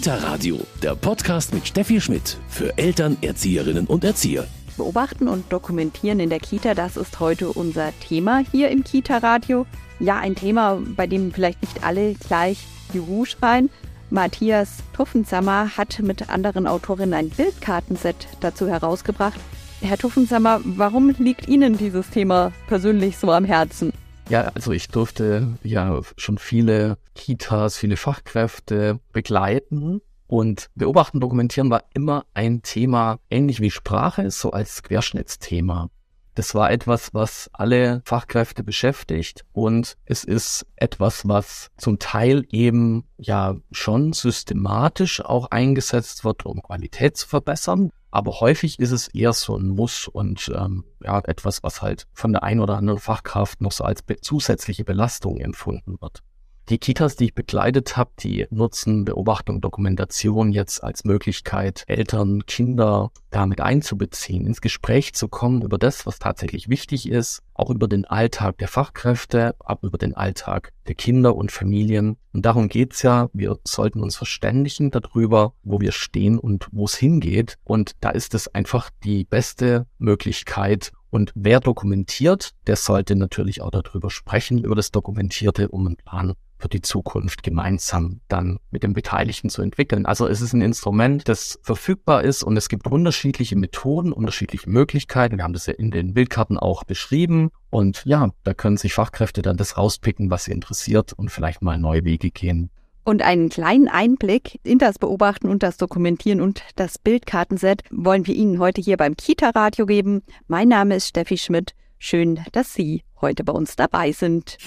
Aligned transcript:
Kita 0.00 0.14
Radio, 0.14 0.58
der 0.82 0.94
Podcast 0.94 1.52
mit 1.52 1.68
Steffi 1.68 2.00
Schmidt 2.00 2.38
für 2.48 2.78
Eltern, 2.78 3.18
Erzieherinnen 3.20 3.86
und 3.86 4.02
Erzieher. 4.02 4.46
Beobachten 4.78 5.28
und 5.28 5.52
dokumentieren 5.52 6.20
in 6.20 6.30
der 6.30 6.40
Kita, 6.40 6.72
das 6.72 6.96
ist 6.96 7.20
heute 7.20 7.50
unser 7.50 7.92
Thema 8.00 8.42
hier 8.50 8.70
im 8.70 8.82
Kita 8.82 9.18
Radio. 9.18 9.66
Ja, 9.98 10.16
ein 10.16 10.36
Thema, 10.36 10.80
bei 10.96 11.06
dem 11.06 11.32
vielleicht 11.32 11.60
nicht 11.60 11.84
alle 11.84 12.14
gleich 12.14 12.66
Juhu 12.94 13.26
schreien. 13.26 13.68
Matthias 14.08 14.78
Tuffensammer 14.94 15.76
hat 15.76 15.98
mit 15.98 16.30
anderen 16.30 16.66
Autorinnen 16.66 17.12
ein 17.12 17.28
Bildkartenset 17.28 18.26
dazu 18.40 18.68
herausgebracht. 18.68 19.38
Herr 19.82 19.98
Tuffensammer, 19.98 20.62
warum 20.64 21.10
liegt 21.18 21.46
Ihnen 21.46 21.76
dieses 21.76 22.08
Thema 22.08 22.52
persönlich 22.68 23.18
so 23.18 23.30
am 23.32 23.44
Herzen? 23.44 23.92
Ja, 24.30 24.52
also 24.54 24.70
ich 24.70 24.86
durfte 24.86 25.58
ja 25.64 26.00
schon 26.16 26.38
viele 26.38 26.98
Kitas, 27.16 27.76
viele 27.76 27.96
Fachkräfte 27.96 29.00
begleiten 29.12 30.02
und 30.28 30.70
beobachten, 30.76 31.18
dokumentieren 31.18 31.68
war 31.68 31.82
immer 31.94 32.24
ein 32.32 32.62
Thema, 32.62 33.18
ähnlich 33.28 33.60
wie 33.60 33.72
Sprache, 33.72 34.30
so 34.30 34.52
als 34.52 34.84
Querschnittsthema. 34.84 35.90
Das 36.36 36.54
war 36.54 36.70
etwas, 36.70 37.12
was 37.12 37.50
alle 37.52 38.02
Fachkräfte 38.04 38.62
beschäftigt 38.62 39.44
und 39.52 39.96
es 40.04 40.22
ist 40.22 40.64
etwas, 40.76 41.26
was 41.26 41.70
zum 41.76 41.98
Teil 41.98 42.46
eben 42.52 43.02
ja 43.18 43.56
schon 43.72 44.12
systematisch 44.12 45.24
auch 45.24 45.50
eingesetzt 45.50 46.24
wird, 46.24 46.46
um 46.46 46.62
Qualität 46.62 47.16
zu 47.16 47.26
verbessern. 47.26 47.90
Aber 48.10 48.40
häufig 48.40 48.78
ist 48.78 48.90
es 48.90 49.08
eher 49.08 49.32
so 49.32 49.56
ein 49.56 49.68
Muss 49.68 50.08
und 50.08 50.50
ähm, 50.54 50.84
ja, 51.02 51.20
etwas, 51.20 51.62
was 51.62 51.80
halt 51.80 52.06
von 52.12 52.32
der 52.32 52.42
einen 52.42 52.60
oder 52.60 52.76
anderen 52.76 52.98
Fachkraft 52.98 53.60
noch 53.60 53.72
so 53.72 53.84
als 53.84 54.02
be 54.02 54.20
zusätzliche 54.20 54.84
Belastung 54.84 55.38
empfunden 55.38 55.96
wird. 56.00 56.22
Die 56.70 56.78
Kitas, 56.78 57.16
die 57.16 57.24
ich 57.24 57.34
begleitet 57.34 57.96
habe, 57.96 58.12
die 58.20 58.46
nutzen 58.50 59.04
Beobachtung, 59.04 59.60
Dokumentation 59.60 60.52
jetzt 60.52 60.84
als 60.84 61.04
Möglichkeit, 61.04 61.82
Eltern, 61.88 62.46
Kinder 62.46 63.10
damit 63.30 63.60
einzubeziehen, 63.60 64.46
ins 64.46 64.60
Gespräch 64.60 65.12
zu 65.14 65.26
kommen 65.26 65.62
über 65.62 65.78
das, 65.78 66.06
was 66.06 66.20
tatsächlich 66.20 66.68
wichtig 66.68 67.08
ist, 67.08 67.42
auch 67.54 67.70
über 67.70 67.88
den 67.88 68.04
Alltag 68.04 68.58
der 68.58 68.68
Fachkräfte, 68.68 69.56
aber 69.58 69.88
über 69.88 69.98
den 69.98 70.14
Alltag 70.14 70.72
der 70.86 70.94
Kinder 70.94 71.34
und 71.34 71.50
Familien. 71.50 72.18
Und 72.32 72.46
darum 72.46 72.68
geht's 72.68 73.02
ja. 73.02 73.30
Wir 73.32 73.58
sollten 73.64 74.00
uns 74.00 74.14
verständigen 74.14 74.92
darüber, 74.92 75.54
wo 75.64 75.80
wir 75.80 75.90
stehen 75.90 76.38
und 76.38 76.68
wo 76.70 76.84
es 76.84 76.94
hingeht. 76.94 77.58
Und 77.64 77.96
da 78.00 78.10
ist 78.10 78.32
es 78.32 78.46
einfach 78.46 78.90
die 79.02 79.24
beste 79.24 79.88
Möglichkeit, 79.98 80.92
und 81.12 81.32
wer 81.34 81.58
dokumentiert, 81.58 82.52
der 82.68 82.76
sollte 82.76 83.16
natürlich 83.16 83.62
auch 83.62 83.72
darüber 83.72 84.10
sprechen, 84.10 84.62
über 84.62 84.76
das 84.76 84.92
Dokumentierte, 84.92 85.66
um 85.66 85.88
einen 85.88 85.96
Plan 85.96 86.34
für 86.60 86.68
die 86.68 86.82
Zukunft 86.82 87.42
gemeinsam 87.42 88.20
dann 88.28 88.58
mit 88.70 88.82
den 88.82 88.92
Beteiligten 88.92 89.50
zu 89.50 89.62
entwickeln. 89.62 90.06
Also 90.06 90.26
es 90.26 90.40
ist 90.40 90.52
ein 90.52 90.60
Instrument, 90.60 91.28
das 91.28 91.58
verfügbar 91.62 92.22
ist 92.22 92.42
und 92.42 92.56
es 92.56 92.68
gibt 92.68 92.86
unterschiedliche 92.86 93.56
Methoden, 93.56 94.12
unterschiedliche 94.12 94.68
Möglichkeiten. 94.68 95.38
Wir 95.38 95.44
haben 95.44 95.52
das 95.52 95.66
ja 95.66 95.74
in 95.74 95.90
den 95.90 96.14
Bildkarten 96.14 96.58
auch 96.58 96.84
beschrieben. 96.84 97.50
Und 97.70 98.02
ja, 98.04 98.30
da 98.44 98.54
können 98.54 98.76
sich 98.76 98.94
Fachkräfte 98.94 99.42
dann 99.42 99.56
das 99.56 99.76
rauspicken, 99.76 100.30
was 100.30 100.44
sie 100.44 100.52
interessiert 100.52 101.12
und 101.12 101.30
vielleicht 101.30 101.62
mal 101.62 101.78
neue 101.78 102.04
Wege 102.04 102.30
gehen. 102.30 102.70
Und 103.04 103.22
einen 103.22 103.48
kleinen 103.48 103.88
Einblick 103.88 104.60
in 104.62 104.78
das 104.78 104.98
Beobachten 104.98 105.48
und 105.48 105.62
das 105.62 105.78
Dokumentieren 105.78 106.40
und 106.40 106.62
das 106.76 106.98
Bildkartenset 106.98 107.82
wollen 107.90 108.26
wir 108.26 108.34
Ihnen 108.34 108.58
heute 108.58 108.80
hier 108.80 108.96
beim 108.96 109.16
Kita-Radio 109.16 109.86
geben. 109.86 110.22
Mein 110.48 110.68
Name 110.68 110.96
ist 110.96 111.08
Steffi 111.08 111.38
Schmidt. 111.38 111.74
Schön, 111.98 112.40
dass 112.52 112.74
Sie 112.74 113.02
heute 113.20 113.44
bei 113.44 113.52
uns 113.52 113.76
dabei 113.76 114.12
sind. 114.12 114.58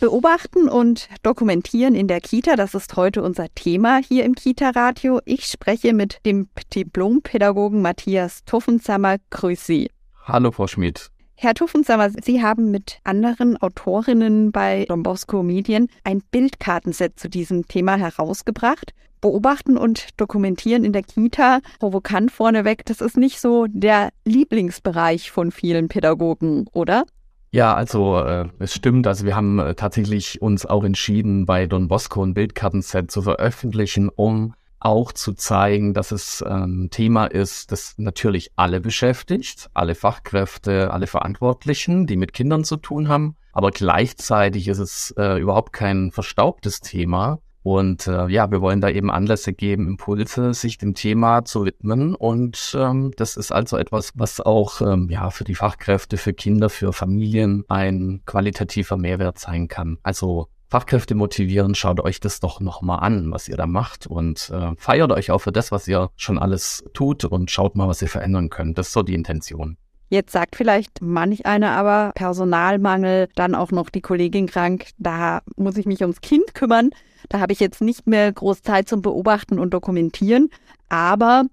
Beobachten 0.00 0.66
und 0.70 1.10
dokumentieren 1.22 1.94
in 1.94 2.08
der 2.08 2.22
Kita, 2.22 2.56
das 2.56 2.74
ist 2.74 2.96
heute 2.96 3.22
unser 3.22 3.54
Thema 3.54 4.00
hier 4.02 4.24
im 4.24 4.34
Kita-Radio. 4.34 5.20
Ich 5.26 5.44
spreche 5.44 5.92
mit 5.92 6.24
dem 6.24 6.48
Diplompädagogen 6.74 7.82
Matthias 7.82 8.42
Tuffensammer. 8.46 9.16
Grüß 9.28 9.66
Sie. 9.66 9.90
Hallo, 10.24 10.52
Frau 10.52 10.66
Schmidt. 10.66 11.10
Herr 11.34 11.52
Tuffensammer, 11.52 12.08
Sie 12.22 12.42
haben 12.42 12.70
mit 12.70 12.98
anderen 13.04 13.58
Autorinnen 13.58 14.52
bei 14.52 14.86
Don 14.88 15.02
Bosco 15.02 15.42
Medien 15.42 15.88
ein 16.02 16.22
Bildkartenset 16.30 17.20
zu 17.20 17.28
diesem 17.28 17.68
Thema 17.68 17.96
herausgebracht. 17.96 18.92
Beobachten 19.20 19.76
und 19.76 20.18
dokumentieren 20.18 20.84
in 20.84 20.94
der 20.94 21.02
Kita, 21.02 21.60
provokant 21.78 22.32
vorneweg, 22.32 22.86
das 22.86 23.02
ist 23.02 23.18
nicht 23.18 23.38
so 23.38 23.66
der 23.68 24.08
Lieblingsbereich 24.24 25.30
von 25.30 25.52
vielen 25.52 25.88
Pädagogen, 25.88 26.64
oder? 26.72 27.04
Ja, 27.52 27.74
also 27.74 28.18
äh, 28.18 28.48
es 28.60 28.74
stimmt. 28.74 29.06
Also 29.06 29.24
wir 29.26 29.34
haben 29.34 29.58
äh, 29.58 29.74
tatsächlich 29.74 30.40
uns 30.40 30.66
auch 30.66 30.84
entschieden, 30.84 31.46
bei 31.46 31.66
Don 31.66 31.88
Bosco 31.88 32.22
ein 32.22 32.34
Bildkartenset 32.34 33.10
zu 33.10 33.22
veröffentlichen, 33.22 34.08
um 34.08 34.54
auch 34.78 35.12
zu 35.12 35.34
zeigen, 35.34 35.92
dass 35.92 36.12
es 36.12 36.42
ein 36.42 36.62
ähm, 36.62 36.88
Thema 36.90 37.26
ist, 37.26 37.70
das 37.70 37.94
natürlich 37.98 38.52
alle 38.56 38.80
beschäftigt, 38.80 39.68
alle 39.74 39.94
Fachkräfte, 39.94 40.90
alle 40.92 41.06
Verantwortlichen, 41.06 42.06
die 42.06 42.16
mit 42.16 42.32
Kindern 42.32 42.64
zu 42.64 42.76
tun 42.76 43.08
haben. 43.08 43.36
Aber 43.52 43.72
gleichzeitig 43.72 44.68
ist 44.68 44.78
es 44.78 45.12
äh, 45.18 45.38
überhaupt 45.38 45.72
kein 45.72 46.12
verstaubtes 46.12 46.80
Thema, 46.80 47.40
und 47.62 48.06
äh, 48.06 48.28
ja, 48.28 48.50
wir 48.50 48.62
wollen 48.62 48.80
da 48.80 48.88
eben 48.88 49.10
Anlässe 49.10 49.52
geben, 49.52 49.86
Impulse, 49.86 50.54
sich 50.54 50.78
dem 50.78 50.94
Thema 50.94 51.44
zu 51.44 51.64
widmen. 51.64 52.14
Und 52.14 52.74
ähm, 52.78 53.12
das 53.16 53.36
ist 53.36 53.52
also 53.52 53.76
etwas, 53.76 54.12
was 54.14 54.40
auch 54.40 54.80
ähm, 54.80 55.08
ja 55.10 55.30
für 55.30 55.44
die 55.44 55.54
Fachkräfte, 55.54 56.16
für 56.16 56.32
Kinder, 56.32 56.70
für 56.70 56.92
Familien 56.92 57.64
ein 57.68 58.22
qualitativer 58.24 58.96
Mehrwert 58.96 59.38
sein 59.38 59.68
kann. 59.68 59.98
Also 60.02 60.48
Fachkräfte 60.68 61.14
motivieren, 61.14 61.74
schaut 61.74 62.00
euch 62.00 62.20
das 62.20 62.40
doch 62.40 62.60
nochmal 62.60 63.00
an, 63.00 63.30
was 63.32 63.48
ihr 63.48 63.56
da 63.56 63.66
macht 63.66 64.06
und 64.06 64.50
äh, 64.54 64.70
feiert 64.78 65.10
euch 65.12 65.30
auch 65.32 65.40
für 65.40 65.52
das, 65.52 65.72
was 65.72 65.86
ihr 65.88 66.10
schon 66.16 66.38
alles 66.38 66.84
tut 66.94 67.24
und 67.24 67.50
schaut 67.50 67.74
mal, 67.74 67.88
was 67.88 68.00
ihr 68.00 68.08
verändern 68.08 68.50
könnt. 68.50 68.78
Das 68.78 68.86
ist 68.86 68.92
so 68.92 69.02
die 69.02 69.14
Intention. 69.14 69.76
Jetzt 70.10 70.32
sagt 70.32 70.56
vielleicht 70.56 71.02
manch 71.02 71.44
einer 71.44 71.72
aber 71.72 72.12
Personalmangel, 72.14 73.28
dann 73.34 73.54
auch 73.54 73.70
noch 73.70 73.90
die 73.90 74.00
Kollegin 74.00 74.46
krank, 74.46 74.90
da 74.98 75.42
muss 75.56 75.76
ich 75.76 75.86
mich 75.86 76.00
ums 76.02 76.20
Kind 76.20 76.54
kümmern. 76.54 76.90
Da 77.28 77.40
habe 77.40 77.52
ich 77.52 77.60
jetzt 77.60 77.80
nicht 77.80 78.06
mehr 78.06 78.32
groß 78.32 78.62
Zeit 78.62 78.88
zum 78.88 79.02
Beobachten 79.02 79.58
und 79.58 79.74
Dokumentieren. 79.74 80.50
Aber 80.88 81.44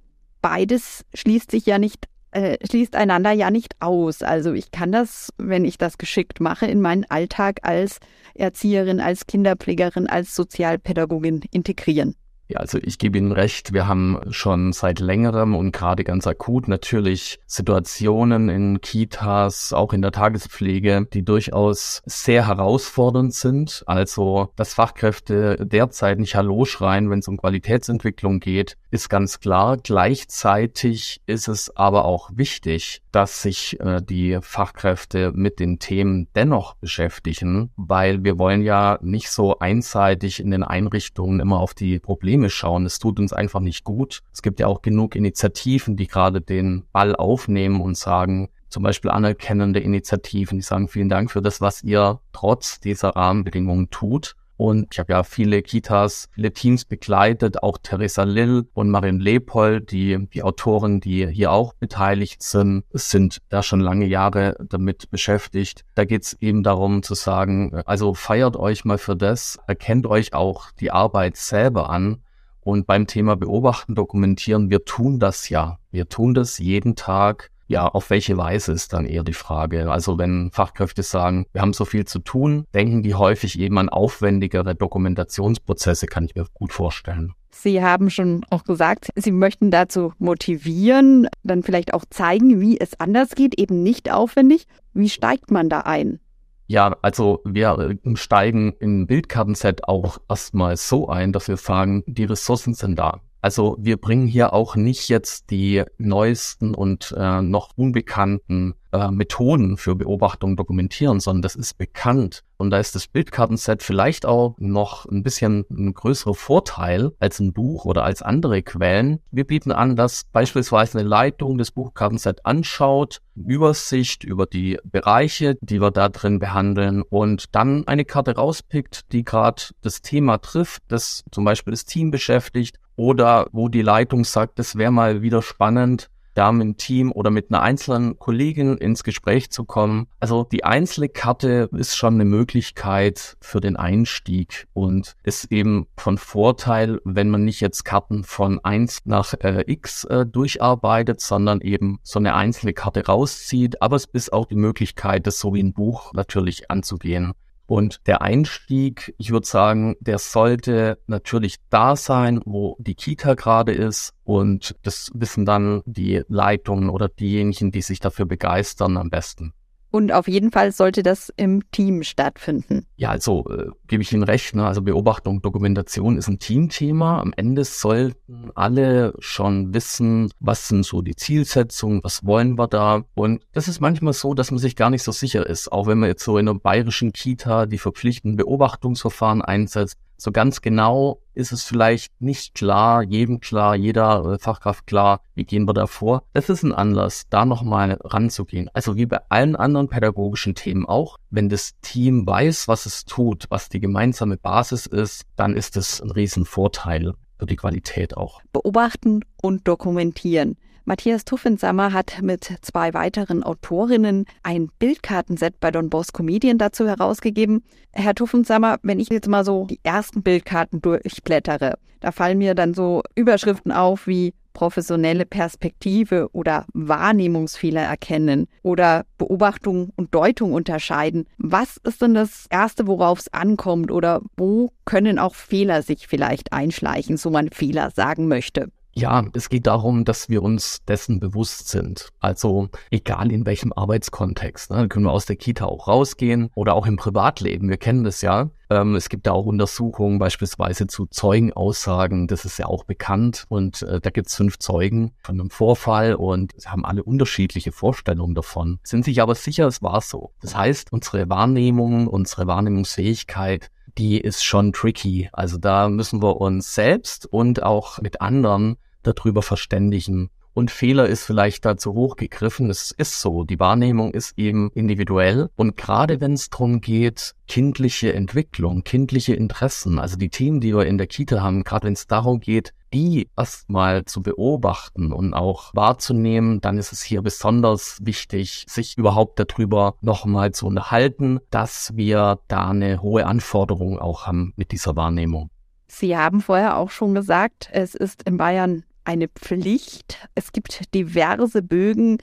beides 0.42 1.06
schließt 1.14 1.52
sich 1.52 1.66
ja 1.66 1.78
nicht, 1.78 2.06
äh, 2.32 2.58
schließt 2.66 2.96
einander 2.96 3.32
ja 3.32 3.52
nicht 3.52 3.76
aus. 3.80 4.22
Also 4.22 4.54
ich 4.54 4.72
kann 4.72 4.92
das, 4.92 5.34
wenn 5.38 5.66
ich 5.66 5.78
das 5.78 5.98
geschickt 5.98 6.40
mache, 6.40 6.66
in 6.66 6.82
meinen 6.82 7.06
Alltag 7.06 7.60
als 7.64 8.00
Erzieherin, 8.34 9.00
als 9.00 9.28
Kinderpflegerin, 9.28 10.08
als 10.08 10.36
Sozialpädagogin 10.36 11.42
integrieren. 11.52 12.16
Ja, 12.50 12.62
also 12.62 12.78
ich 12.82 12.98
gebe 12.98 13.18
Ihnen 13.18 13.34
recht, 13.34 13.74
wir 13.74 13.88
haben 13.88 14.22
schon 14.30 14.72
seit 14.72 15.00
längerem 15.00 15.54
und 15.54 15.74
gerade 15.74 16.06
ganz 16.06 16.28
akut 16.28 16.70
natürlich 16.70 17.40
Situationen 17.46 18.48
in 18.48 18.80
Kitas, 18.80 19.74
auch 19.74 19.92
in 19.92 20.02
der 20.02 20.14
Tagespflege, 20.14 21.08
die 21.12 21.26
durchaus 21.26 22.02
sehr 22.06 22.48
herausfordernd 22.48 23.34
sind. 23.34 23.84
Also, 23.86 24.54
dass 24.56 24.74
Fachkräfte 24.74 25.58
derzeit 25.60 26.20
nicht 26.20 26.36
Hallo 26.36 26.64
schreien, 26.64 27.10
wenn 27.10 27.20
es 27.20 27.28
um 27.28 27.36
Qualitätsentwicklung 27.38 28.40
geht, 28.40 28.78
ist 28.92 29.10
ganz 29.10 29.42
klar. 29.42 29.76
Gleichzeitig 29.76 31.22
ist 31.26 31.50
es 31.50 31.76
aber 31.76 32.06
auch 32.06 32.30
wichtig, 32.34 33.02
dass 33.12 33.42
sich 33.42 33.78
äh, 33.82 34.02
die 34.02 34.38
Fachkräfte 34.42 35.34
mit 35.34 35.60
den 35.60 35.80
Themen 35.80 36.28
dennoch 36.36 36.76
beschäftigen, 36.76 37.72
weil 37.76 38.24
wir 38.24 38.40
wollen 38.40 38.62
ja 38.62 39.00
nicht 39.02 39.30
so 39.30 39.60
einseitig 39.60 40.40
in 40.40 40.52
den 40.52 40.64
Einrichtungen 40.64 41.42
immer 41.42 41.60
auf 41.60 41.74
die 41.74 42.00
Probleme 42.00 42.37
schauen. 42.50 42.86
Es 42.86 43.00
tut 43.00 43.20
uns 43.20 43.34
einfach 43.34 43.60
nicht 43.60 43.84
gut. 43.84 44.22
Es 44.34 44.42
gibt 44.42 44.60
ja 44.60 44.68
auch 44.68 44.82
genug 44.82 45.16
Initiativen, 45.16 45.96
die 45.96 46.08
gerade 46.08 46.42
den 46.42 46.86
Ball 46.92 47.16
aufnehmen 47.16 47.82
und 47.82 47.98
sagen, 47.98 48.50
zum 48.70 48.84
Beispiel 48.84 49.12
anerkennende 49.12 49.80
Initiativen, 49.80 50.58
die 50.58 50.64
sagen, 50.64 50.88
vielen 50.88 51.10
Dank 51.10 51.32
für 51.32 51.42
das, 51.42 51.62
was 51.62 51.84
ihr 51.84 52.20
trotz 52.34 52.80
dieser 52.80 53.10
Rahmenbedingungen 53.10 53.90
tut. 53.90 54.36
Und 54.58 54.88
ich 54.92 55.00
habe 55.00 55.14
ja 55.14 55.24
viele 55.24 55.62
Kitas, 55.62 56.30
viele 56.34 56.52
Teams 56.52 56.84
begleitet, 56.84 57.62
auch 57.62 57.78
Theresa 57.78 58.24
Lill 58.24 58.68
und 58.74 58.90
Marin 58.90 59.20
Leopold, 59.20 59.92
die, 59.92 60.28
die 60.34 60.42
Autoren, 60.42 61.00
die 61.00 61.28
hier 61.28 61.52
auch 61.52 61.74
beteiligt 61.76 62.42
sind, 62.42 62.84
sind 62.92 63.38
da 63.50 63.62
schon 63.62 63.80
lange 63.80 64.08
Jahre 64.08 64.58
damit 64.68 65.12
beschäftigt. 65.12 65.86
Da 65.94 66.06
geht 66.06 66.24
es 66.24 66.34
eben 66.42 66.64
darum 66.64 67.04
zu 67.04 67.14
sagen, 67.14 67.82
also 67.86 68.16
feiert 68.16 68.58
euch 68.58 68.84
mal 68.84 68.98
für 68.98 69.16
das, 69.16 69.60
erkennt 69.68 70.08
euch 70.08 70.34
auch 70.34 70.72
die 70.80 70.90
Arbeit 70.90 71.38
selber 71.38 71.92
an. 71.92 72.24
Und 72.68 72.86
beim 72.86 73.08
Thema 73.08 73.38
Beobachten, 73.38 73.96
Dokumentieren, 73.96 74.70
wir 74.70 74.84
tun 74.84 75.20
das 75.20 75.48
ja. 75.48 75.80
Wir 75.90 76.10
tun 76.10 76.34
das 76.34 76.58
jeden 76.58 76.98
Tag 76.98 77.50
ja, 77.70 77.88
auf 77.88 78.10
welche 78.10 78.36
Weise 78.36 78.74
ist 78.74 78.92
dann 78.92 79.06
eher 79.06 79.24
die 79.24 79.32
Frage. 79.32 79.90
Also 79.90 80.18
wenn 80.18 80.52
Fachkräfte 80.52 81.02
sagen, 81.02 81.46
wir 81.54 81.62
haben 81.62 81.72
so 81.72 81.86
viel 81.86 82.04
zu 82.04 82.20
tun, 82.20 82.66
denken 82.74 83.04
die 83.04 83.16
häufig 83.16 83.58
eben 83.58 83.78
an 83.78 83.88
aufwendigere 83.88 84.76
Dokumentationsprozesse, 84.76 86.08
kann 86.08 86.26
ich 86.26 86.36
mir 86.36 86.46
gut 86.54 86.74
vorstellen. 86.74 87.34
Sie 87.52 87.82
haben 87.82 88.10
schon 88.10 88.46
auch 88.50 88.66
gesagt, 88.66 89.12
Sie 89.16 89.32
möchten 89.32 89.72
dazu 89.72 90.12
motivieren, 90.20 91.30
dann 91.44 91.64
vielleicht 91.64 91.94
auch 91.94 92.04
zeigen, 92.10 92.60
wie 92.60 92.78
es 92.80 93.00
anders 93.00 93.30
geht, 93.30 93.58
eben 93.58 93.82
nicht 93.82 94.12
aufwendig. 94.12 94.68
Wie 94.94 95.10
steigt 95.10 95.52
man 95.52 95.70
da 95.70 95.82
ein? 95.82 96.20
Ja, 96.68 96.98
also 97.02 97.42
wir 97.46 97.98
äh, 98.04 98.16
steigen 98.16 98.74
in 98.74 99.08
Bildkartenset 99.08 99.86
auch 99.86 100.20
erstmal 100.30 100.76
so 100.76 101.08
ein, 101.08 101.32
dass 101.32 101.48
wir 101.48 101.58
sagen, 101.58 102.04
die 102.08 102.26
Ressourcen 102.26 102.74
sind 102.74 103.00
da. 103.00 103.22
Also 103.48 103.78
wir 103.80 103.96
bringen 103.96 104.28
hier 104.28 104.52
auch 104.52 104.76
nicht 104.76 105.08
jetzt 105.08 105.52
die 105.52 105.86
neuesten 105.98 106.76
und 106.76 107.16
äh, 107.18 107.42
noch 107.42 107.70
unbekannten 107.78 108.74
äh, 108.92 109.10
Methoden 109.10 109.78
für 109.78 109.96
Beobachtung 109.96 110.58
dokumentieren, 110.58 111.22
sondern 111.22 111.44
das 111.44 111.56
ist 111.56 111.78
bekannt. 111.78 112.44
Und 112.58 112.72
da 112.72 112.80
ist 112.80 112.94
das 112.94 113.08
Bildkartenset 113.08 113.84
vielleicht 113.84 114.26
auch 114.26 114.56
noch 114.60 115.06
ein 115.06 115.24
bisschen 115.24 115.64
ein 115.70 115.94
größerer 115.94 116.34
Vorteil 116.34 117.14
als 117.20 117.40
ein 117.40 117.54
Buch 117.54 117.86
oder 117.86 118.04
als 118.04 118.22
andere 118.22 118.64
Quellen. 118.64 119.20
Wir 119.32 119.48
bieten 119.48 119.72
an, 119.72 119.96
dass 119.96 120.26
beispielsweise 120.34 121.00
eine 121.00 121.08
Leitung 121.08 121.58
das 121.58 121.72
Buchkartenset 121.72 122.46
anschaut, 122.46 123.22
Übersicht 123.34 124.26
über 124.26 124.46
die 124.46 124.78
Bereiche, 124.84 125.56
die 125.62 125.80
wir 125.80 125.92
da 125.92 126.10
drin 126.10 126.40
behandeln 126.40 127.02
und 127.02 127.56
dann 127.56 127.88
eine 127.88 128.04
Karte 128.04 128.36
rauspickt, 128.36 129.14
die 129.14 129.24
gerade 129.24 129.62
das 129.82 130.02
Thema 130.02 130.38
trifft, 130.40 130.84
das 130.90 131.24
zum 131.32 131.46
Beispiel 131.46 131.72
das 131.72 131.86
Team 131.86 132.12
beschäftigt 132.12 132.78
oder 132.98 133.48
wo 133.54 133.70
die 133.70 133.82
Leitung 133.82 134.26
sagt, 134.26 134.60
das 134.60 134.76
wäre 134.76 134.92
mal 134.92 135.22
wieder 135.22 135.42
spannend, 135.42 136.10
da 136.38 136.52
mit 136.52 136.62
dem 136.62 136.78
Team 136.78 137.12
oder 137.12 137.32
mit 137.32 137.50
einer 137.50 137.64
einzelnen 137.64 138.20
Kollegin 138.20 138.78
ins 138.78 139.04
Gespräch 139.04 139.50
zu 139.50 139.66
kommen. 139.66 140.08
Also 140.20 140.44
die 140.44 140.64
einzelne 140.64 141.10
Karte 141.10 141.68
ist 141.72 141.98
schon 141.98 142.14
eine 142.14 142.26
Möglichkeit 142.26 143.38
für 143.42 143.60
den 143.60 143.76
Einstieg 143.76 144.68
und 144.74 145.16
ist 145.24 145.52
eben 145.52 145.88
von 145.98 146.20
Vorteil, 146.20 147.02
wenn 147.04 147.30
man 147.30 147.44
nicht 147.44 147.60
jetzt 147.60 147.86
Karten 147.86 148.24
von 148.24 148.60
eins 148.64 149.02
nach 149.06 149.34
äh, 149.40 149.64
X 149.66 150.04
äh, 150.04 150.28
durcharbeitet, 150.28 151.22
sondern 151.22 151.62
eben 151.62 151.98
so 152.04 152.20
eine 152.20 152.36
einzelne 152.36 152.74
Karte 152.74 153.06
rauszieht. 153.08 153.82
Aber 153.82 153.96
es 153.96 154.06
ist 154.06 154.32
auch 154.32 154.46
die 154.46 154.56
Möglichkeit, 154.56 155.26
das 155.26 155.40
so 155.40 155.56
wie 155.56 155.64
ein 155.64 155.74
Buch 155.74 156.14
natürlich 156.14 156.70
anzugehen. 156.70 157.34
Und 157.68 158.00
der 158.08 158.22
Einstieg, 158.22 159.14
ich 159.18 159.32
würde 159.32 159.46
sagen, 159.46 159.96
der 160.00 160.18
sollte 160.20 161.00
natürlich 161.06 161.58
da 161.70 161.96
sein, 161.96 162.42
wo 162.46 162.78
die 162.80 162.96
Kita 162.96 163.36
gerade 163.36 163.74
ist. 163.74 164.14
Und 164.24 164.76
das 164.84 165.12
wissen 165.14 165.46
dann 165.46 165.84
die 165.86 166.24
Leitungen 166.30 166.90
oder 166.90 167.10
diejenigen, 167.10 167.72
die 167.72 167.82
sich 167.82 168.00
dafür 168.00 168.26
begeistern, 168.26 168.98
am 168.98 169.10
besten. 169.10 169.54
Und 169.90 170.12
auf 170.12 170.28
jeden 170.28 170.52
Fall 170.52 170.72
sollte 170.72 171.02
das 171.04 171.32
im 171.38 171.70
Team 171.72 172.04
stattfinden. 172.04 172.86
Ja, 172.96 173.10
also 173.10 173.46
äh, 173.50 173.70
gebe 173.88 174.04
ich 174.04 174.12
Ihnen 174.12 174.24
recht. 174.24 174.56
Ne? 174.56 174.66
Also 174.66 174.82
Beobachtung, 174.82 175.42
Dokumentation 175.42 176.18
ist 176.18 176.28
ein 176.28 176.40
Teamthema. 176.40 177.20
Am 177.20 177.34
Ende 177.36 177.64
sollten 177.64 178.52
alle 178.56 179.14
schon 179.20 179.74
wissen, 179.74 180.32
was 180.40 180.68
sind 180.68 180.86
so 180.86 181.02
die 181.02 181.16
Zielsetzungen, 181.16 182.04
was 182.04 182.26
wollen 182.26 182.58
wir 182.58 182.68
da. 182.68 183.04
Und 183.16 183.42
das 183.54 183.68
ist 183.68 183.80
manchmal 183.80 184.14
so, 184.14 184.34
dass 184.34 184.52
man 184.52 184.60
sich 184.60 184.76
gar 184.76 184.90
nicht 184.90 185.04
so 185.04 185.12
sicher 185.12 185.46
ist. 185.46 185.72
Auch 185.72 185.88
wenn 185.88 186.00
man 186.00 186.10
jetzt 186.10 186.24
so 186.24 186.38
in 186.38 186.48
einer 186.48 186.60
bayerischen 186.60 187.14
Kita 187.14 187.66
die 187.66 187.78
verpflichtenden 187.78 188.38
Beobachtungsverfahren 188.38 189.42
einsetzt, 189.42 189.98
so 190.18 190.32
ganz 190.32 190.62
genau 190.62 191.22
ist 191.36 191.52
es 191.52 191.64
vielleicht 191.64 192.20
nicht 192.20 192.56
klar, 192.56 193.04
jedem 193.04 193.40
klar, 193.40 193.76
jeder 193.76 194.26
äh, 194.26 194.40
Fachkraft 194.40 194.88
klar, 194.88 195.22
wie 195.36 195.44
gehen 195.44 195.68
wir 195.68 195.74
da 195.74 195.86
vor. 195.86 196.24
Das 196.34 196.50
ist 196.50 196.64
ein 196.64 196.74
Anlass, 196.74 197.28
da 197.30 197.46
nochmal 197.46 198.00
ranzugehen. 198.04 198.70
Also 198.74 198.96
wie 198.96 199.06
bei 199.06 199.20
allen 199.30 199.56
anderen 199.56 199.88
pädagogischen 199.88 200.56
Themen 200.56 200.88
auch, 200.88 201.18
wenn 201.30 201.50
das 201.50 201.74
Team 201.82 202.26
weiß, 202.26 202.68
was 202.68 202.86
es 202.86 203.06
tut, 203.06 203.46
was 203.50 203.70
die 203.70 203.80
gemeinsame 203.80 204.38
Basis 204.38 204.86
ist, 204.86 205.24
dann 205.36 205.56
ist 205.56 205.78
es 205.78 206.02
ein 206.02 206.12
Riesenvorteil 206.12 207.14
für 207.38 207.46
die 207.46 207.56
Qualität 207.56 208.18
auch. 208.18 208.42
Beobachten 208.54 209.22
und 209.42 209.68
dokumentieren. 209.68 210.58
Matthias 210.86 211.26
Tuffensammer 211.26 211.92
hat 211.92 212.22
mit 212.22 212.60
zwei 212.62 212.94
weiteren 212.94 213.44
Autorinnen 213.44 214.26
ein 214.42 214.70
Bildkartenset 214.80 215.60
bei 215.60 215.70
Don 215.70 215.90
Bosco 215.90 216.24
Medien 216.24 216.58
dazu 216.58 216.88
herausgegeben. 216.88 217.66
Herr 217.92 218.16
Tuffensammer, 218.16 218.78
wenn 218.84 219.02
ich 219.02 219.10
jetzt 219.10 219.28
mal 219.28 219.44
so 219.44 219.66
die 219.66 219.82
ersten 219.84 220.24
Bildkarten 220.24 220.82
durchblättere, 220.82 221.78
da 222.00 222.14
fallen 222.14 222.38
mir 222.38 222.56
dann 222.56 222.74
so 222.74 223.02
Überschriften 223.16 223.74
auf 223.74 224.08
wie 224.08 224.34
professionelle 224.58 225.28
Perspektive 225.28 226.30
oder 226.34 226.66
Wahrnehmungsfehler 226.74 227.84
erkennen 227.84 228.48
oder 228.64 229.06
Beobachtung 229.20 229.92
und 229.96 230.16
Deutung 230.16 230.54
unterscheiden. 230.54 231.28
Was 231.38 231.78
ist 231.78 232.02
denn 232.02 232.16
das 232.16 232.48
Erste, 232.50 232.88
worauf 232.88 233.20
es 233.20 233.32
ankommt 233.32 233.92
oder 233.92 234.22
wo 234.36 234.72
können 234.84 235.20
auch 235.20 235.36
Fehler 235.36 235.84
sich 235.84 236.08
vielleicht 236.08 236.54
einschleichen, 236.54 237.18
so 237.18 237.30
man 237.30 237.50
Fehler 237.52 237.92
sagen 237.92 238.28
möchte? 238.28 238.72
Ja, 238.98 239.24
es 239.34 239.50
geht 239.50 239.68
darum, 239.68 240.06
dass 240.06 240.28
wir 240.28 240.42
uns 240.42 240.84
dessen 240.86 241.20
bewusst 241.20 241.68
sind. 241.68 242.10
Also 242.20 242.70
egal 242.90 243.32
in 243.32 243.46
welchem 243.46 243.72
Arbeitskontext. 243.72 244.72
Ne, 244.72 244.88
können 244.88 245.06
wir 245.06 245.12
aus 245.12 245.28
der 245.28 245.36
Kita 245.36 245.66
auch 245.66 245.88
rausgehen 245.88 246.50
oder 246.56 246.74
auch 246.74 246.88
im 246.88 246.96
Privatleben. 246.96 247.70
Wir 247.70 247.78
kennen 247.78 248.04
das 248.04 248.24
ja. 248.24 248.50
Ähm, 248.72 248.96
es 248.96 249.10
gibt 249.10 249.28
da 249.28 249.34
auch 249.34 249.46
Untersuchungen 249.46 250.18
beispielsweise 250.18 250.88
zu 250.88 251.06
Zeugenaussagen. 251.06 252.26
Das 252.26 252.44
ist 252.44 252.58
ja 252.58 252.66
auch 252.66 252.86
bekannt. 252.86 253.46
Und 253.50 253.84
äh, 253.84 254.02
da 254.02 254.10
gibt 254.10 254.30
es 254.30 254.36
fünf 254.36 254.58
Zeugen 254.58 255.12
von 255.22 255.40
einem 255.40 255.52
Vorfall 255.52 256.16
und 256.16 256.54
sie 256.58 256.68
haben 256.68 256.84
alle 256.84 257.04
unterschiedliche 257.04 257.72
Vorstellungen 257.72 258.34
davon. 258.34 258.80
Sind 258.82 259.06
sich 259.06 259.22
aber 259.22 259.36
sicher, 259.36 259.68
es 259.68 259.84
war 259.84 260.02
so. 260.02 260.32
Das 260.42 260.56
heißt, 260.56 260.92
unsere 260.92 261.30
Wahrnehmung, 261.30 262.08
unsere 262.08 262.48
Wahrnehmungsfähigkeit 262.48 263.70
die 263.98 264.20
ist 264.20 264.44
schon 264.44 264.74
tricky. 264.74 265.30
Also 265.34 265.58
da 265.58 265.90
müssen 265.90 266.22
wir 266.22 266.40
uns 266.40 266.76
selbst 266.76 267.26
und 267.26 267.64
auch 267.64 268.00
mit 268.00 268.22
anderen 268.22 268.78
darüber 269.08 269.42
verständigen. 269.42 270.30
Und 270.58 270.72
Fehler 270.72 271.06
ist 271.06 271.24
vielleicht 271.24 271.66
dazu 271.66 271.94
hochgegriffen. 271.94 272.72
Es 272.72 272.90
ist 272.90 273.22
so. 273.22 273.44
Die 273.44 273.60
Wahrnehmung 273.60 274.12
ist 274.12 274.40
eben 274.40 274.72
individuell. 274.74 275.52
Und 275.56 275.78
gerade 275.78 276.20
wenn 276.20 276.34
es 276.34 276.50
darum 276.50 276.82
geht, 276.82 277.36
kindliche 277.48 278.12
Entwicklung, 278.14 278.84
kindliche 278.84 279.36
Interessen, 279.36 280.00
also 280.00 280.18
die 280.18 280.30
Themen, 280.30 280.60
die 280.60 280.76
wir 280.76 280.88
in 280.88 280.98
der 280.98 281.06
Kita 281.06 281.42
haben, 281.44 281.64
gerade 281.64 281.86
wenn 281.86 281.94
es 281.94 282.08
darum 282.08 282.40
geht, 282.40 282.74
die 282.92 283.30
erstmal 283.38 284.06
zu 284.06 284.24
beobachten 284.24 285.12
und 285.12 285.36
auch 285.36 285.76
wahrzunehmen, 285.76 286.60
dann 286.60 286.80
ist 286.80 286.92
es 286.92 287.04
hier 287.04 287.22
besonders 287.22 288.00
wichtig, 288.02 288.66
sich 288.68 288.98
überhaupt 288.98 289.40
darüber 289.40 289.94
nochmal 290.02 290.54
zu 290.54 290.66
unterhalten, 290.66 291.40
dass 291.52 291.96
wir 291.96 292.40
da 292.48 292.70
eine 292.70 293.04
hohe 293.04 293.28
Anforderung 293.28 294.00
auch 294.00 294.26
haben 294.26 294.54
mit 294.56 294.72
dieser 294.72 294.96
Wahrnehmung. 294.96 295.52
Sie 295.88 296.18
haben 296.18 296.42
vorher 296.42 296.78
auch 296.78 296.90
schon 296.90 297.14
gesagt, 297.14 297.70
es 297.72 297.96
ist 297.96 298.24
in 298.24 298.38
Bayern 298.38 298.84
eine 299.08 299.28
Pflicht. 299.30 300.28
Es 300.36 300.52
gibt 300.52 300.94
diverse 300.94 301.62
Bögen. 301.62 302.18